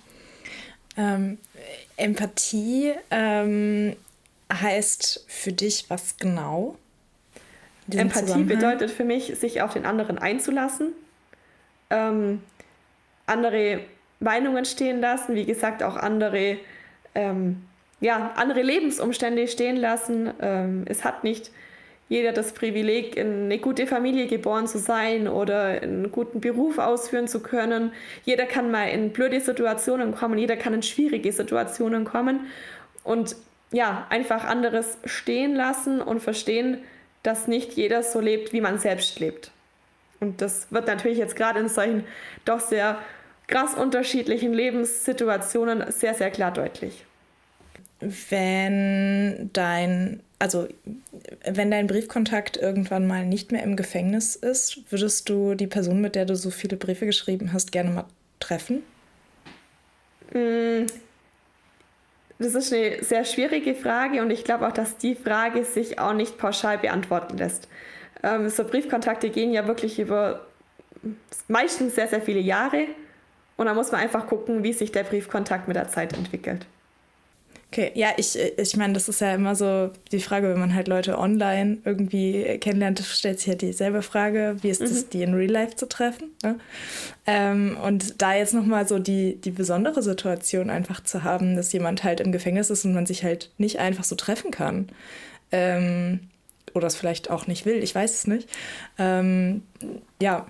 Ähm, 0.97 1.37
Empathie 1.97 2.93
ähm, 3.11 3.95
heißt 4.51 5.25
für 5.27 5.51
dich 5.51 5.89
was 5.89 6.17
genau? 6.17 6.77
Empathie 7.91 8.43
bedeutet 8.43 8.91
für 8.91 9.03
mich, 9.03 9.37
sich 9.37 9.61
auf 9.61 9.73
den 9.73 9.85
anderen 9.85 10.17
einzulassen, 10.17 10.93
ähm, 11.89 12.41
andere 13.25 13.81
Meinungen 14.19 14.65
stehen 14.65 15.01
lassen, 15.01 15.35
wie 15.35 15.45
gesagt, 15.45 15.83
auch 15.83 15.97
andere, 15.97 16.57
ähm, 17.13 17.63
ja, 17.99 18.31
andere 18.35 18.61
Lebensumstände 18.61 19.47
stehen 19.47 19.75
lassen. 19.75 20.31
Ähm, 20.39 20.85
es 20.87 21.03
hat 21.03 21.23
nicht 21.23 21.51
jeder 22.09 22.31
das 22.31 22.53
Privileg, 22.53 23.15
in 23.17 23.45
eine 23.45 23.59
gute 23.59 23.87
Familie 23.87 24.27
geboren 24.27 24.67
zu 24.67 24.77
sein 24.77 25.27
oder 25.27 25.81
einen 25.81 26.11
guten 26.11 26.41
Beruf 26.41 26.77
ausführen 26.77 27.27
zu 27.27 27.41
können. 27.41 27.91
Jeder 28.23 28.45
kann 28.45 28.71
mal 28.71 28.89
in 28.89 29.11
blöde 29.11 29.39
Situationen 29.39 30.13
kommen, 30.13 30.37
jeder 30.37 30.57
kann 30.57 30.73
in 30.73 30.83
schwierige 30.83 31.31
Situationen 31.31 32.05
kommen 32.05 32.47
und 33.03 33.35
ja, 33.71 34.05
einfach 34.09 34.43
anderes 34.43 34.99
stehen 35.05 35.55
lassen 35.55 35.99
und 36.01 36.21
verstehen, 36.21 36.77
dass 37.23 37.47
nicht 37.47 37.73
jeder 37.73 38.03
so 38.03 38.19
lebt, 38.19 38.53
wie 38.53 38.61
man 38.61 38.77
selbst 38.77 39.19
lebt. 39.19 39.51
Und 40.19 40.41
das 40.41 40.71
wird 40.71 40.87
natürlich 40.87 41.17
jetzt 41.17 41.35
gerade 41.35 41.59
in 41.59 41.69
solchen 41.69 42.05
doch 42.45 42.59
sehr 42.59 42.99
krass 43.47 43.73
unterschiedlichen 43.73 44.53
Lebenssituationen 44.53 45.91
sehr, 45.91 46.13
sehr 46.13 46.31
klar 46.31 46.51
deutlich. 46.51 47.03
Wenn 47.99 49.49
dein, 49.53 50.21
also 50.43 50.67
wenn 51.45 51.71
dein 51.71 51.87
Briefkontakt 51.87 52.57
irgendwann 52.57 53.07
mal 53.07 53.25
nicht 53.25 53.53
mehr 53.53 53.63
im 53.63 53.77
Gefängnis 53.77 54.35
ist, 54.35 54.91
würdest 54.91 55.29
du 55.29 55.55
die 55.55 55.67
Person, 55.67 56.01
mit 56.01 56.15
der 56.15 56.25
du 56.25 56.35
so 56.35 56.49
viele 56.49 56.75
Briefe 56.75 57.05
geschrieben 57.05 57.53
hast, 57.53 57.71
gerne 57.71 57.91
mal 57.91 58.05
treffen? 58.41 58.83
Mm, 60.33 60.85
das 62.39 62.55
ist 62.55 62.73
eine 62.73 63.01
sehr 63.05 63.23
schwierige 63.23 63.73
Frage 63.73 64.21
und 64.21 64.31
ich 64.31 64.43
glaube 64.43 64.67
auch, 64.67 64.73
dass 64.73 64.97
die 64.97 65.15
Frage 65.15 65.63
sich 65.63 65.97
auch 65.97 66.13
nicht 66.13 66.37
pauschal 66.37 66.77
beantworten 66.77 67.37
lässt. 67.37 67.69
Ähm, 68.21 68.49
so 68.49 68.65
Briefkontakte 68.65 69.29
gehen 69.29 69.53
ja 69.53 69.65
wirklich 69.65 69.97
über 69.97 70.45
meistens 71.47 71.95
sehr, 71.95 72.09
sehr 72.09 72.21
viele 72.21 72.41
Jahre 72.41 72.87
und 73.55 73.67
da 73.67 73.73
muss 73.73 73.93
man 73.93 74.01
einfach 74.01 74.27
gucken, 74.27 74.61
wie 74.61 74.73
sich 74.73 74.91
der 74.91 75.03
Briefkontakt 75.03 75.69
mit 75.69 75.77
der 75.77 75.87
Zeit 75.87 76.11
entwickelt. 76.11 76.65
Okay, 77.73 77.91
ja, 77.95 78.09
ich, 78.17 78.37
ich 78.37 78.77
meine, 78.77 78.93
das 78.93 79.09
ist 79.09 79.19
ja 79.19 79.33
immer 79.33 79.55
so 79.55 79.89
die 80.11 80.19
Frage, 80.19 80.47
wenn 80.47 80.59
man 80.59 80.75
halt 80.75 80.87
Leute 80.87 81.17
online 81.17 81.79
irgendwie 81.83 82.59
kennenlernt, 82.59 82.99
stellt 82.99 83.39
sich 83.39 83.47
ja 83.47 83.55
dieselbe 83.55 84.03
Frage, 84.03 84.57
wie 84.61 84.69
ist 84.69 84.79
es, 84.79 85.05
mhm. 85.05 85.09
die 85.09 85.23
in 85.23 85.33
Real 85.33 85.49
Life 85.49 85.75
zu 85.75 85.89
treffen? 85.89 86.29
Ne? 86.43 86.59
Ähm, 87.25 87.75
und 87.83 88.21
da 88.21 88.35
jetzt 88.35 88.53
nochmal 88.53 88.87
so 88.87 88.99
die, 88.99 89.37
die 89.37 89.49
besondere 89.49 90.03
Situation 90.03 90.69
einfach 90.69 91.03
zu 91.03 91.23
haben, 91.23 91.55
dass 91.55 91.73
jemand 91.73 92.03
halt 92.03 92.19
im 92.19 92.31
Gefängnis 92.31 92.69
ist 92.69 92.85
und 92.85 92.93
man 92.93 93.07
sich 93.07 93.23
halt 93.23 93.49
nicht 93.57 93.79
einfach 93.79 94.03
so 94.03 94.13
treffen 94.13 94.51
kann. 94.51 94.89
Ähm, 95.51 96.19
oder 96.75 96.85
es 96.85 96.95
vielleicht 96.95 97.31
auch 97.31 97.47
nicht 97.47 97.65
will, 97.65 97.81
ich 97.81 97.95
weiß 97.95 98.13
es 98.13 98.27
nicht. 98.27 98.47
Ähm, 98.99 99.63
ja, 100.21 100.45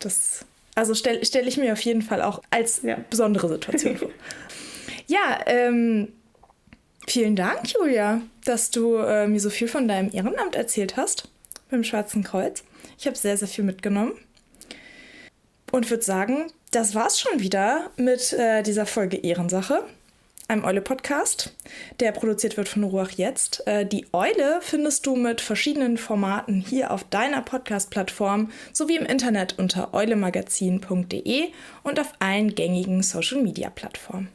das, 0.00 0.44
also 0.74 0.94
stelle 0.94 1.24
stell 1.24 1.48
ich 1.48 1.56
mir 1.56 1.72
auf 1.72 1.80
jeden 1.80 2.02
Fall 2.02 2.20
auch 2.20 2.42
als 2.50 2.82
ja. 2.82 2.98
besondere 3.08 3.48
Situation 3.48 3.96
vor. 3.96 4.10
Ja, 5.08 5.40
ähm, 5.46 6.08
Vielen 7.12 7.36
Dank, 7.36 7.70
Julia, 7.74 8.22
dass 8.42 8.70
du 8.70 8.96
äh, 8.96 9.26
mir 9.26 9.38
so 9.38 9.50
viel 9.50 9.68
von 9.68 9.86
deinem 9.86 10.08
Ehrenamt 10.14 10.56
erzählt 10.56 10.96
hast 10.96 11.28
beim 11.70 11.84
Schwarzen 11.84 12.24
Kreuz. 12.24 12.64
Ich 12.98 13.06
habe 13.06 13.18
sehr, 13.18 13.36
sehr 13.36 13.48
viel 13.48 13.64
mitgenommen. 13.64 14.12
Und 15.70 15.90
würde 15.90 16.02
sagen, 16.02 16.46
das 16.70 16.94
war's 16.94 17.20
schon 17.20 17.40
wieder 17.40 17.90
mit 17.98 18.32
äh, 18.32 18.62
dieser 18.62 18.86
Folge 18.86 19.18
Ehrensache, 19.18 19.84
einem 20.48 20.64
Eule-Podcast, 20.64 21.52
der 22.00 22.12
produziert 22.12 22.56
wird 22.56 22.70
von 22.70 22.82
Ruach 22.82 23.10
Jetzt. 23.10 23.66
Äh, 23.66 23.84
die 23.84 24.06
Eule 24.14 24.60
findest 24.62 25.04
du 25.04 25.14
mit 25.14 25.42
verschiedenen 25.42 25.98
Formaten 25.98 26.62
hier 26.62 26.90
auf 26.90 27.04
deiner 27.04 27.42
Podcast-Plattform 27.42 28.50
sowie 28.72 28.96
im 28.96 29.04
Internet 29.04 29.58
unter 29.58 29.92
eulemagazin.de 29.92 31.50
und 31.82 32.00
auf 32.00 32.14
allen 32.20 32.54
gängigen 32.54 33.02
Social-Media-Plattformen. 33.02 34.30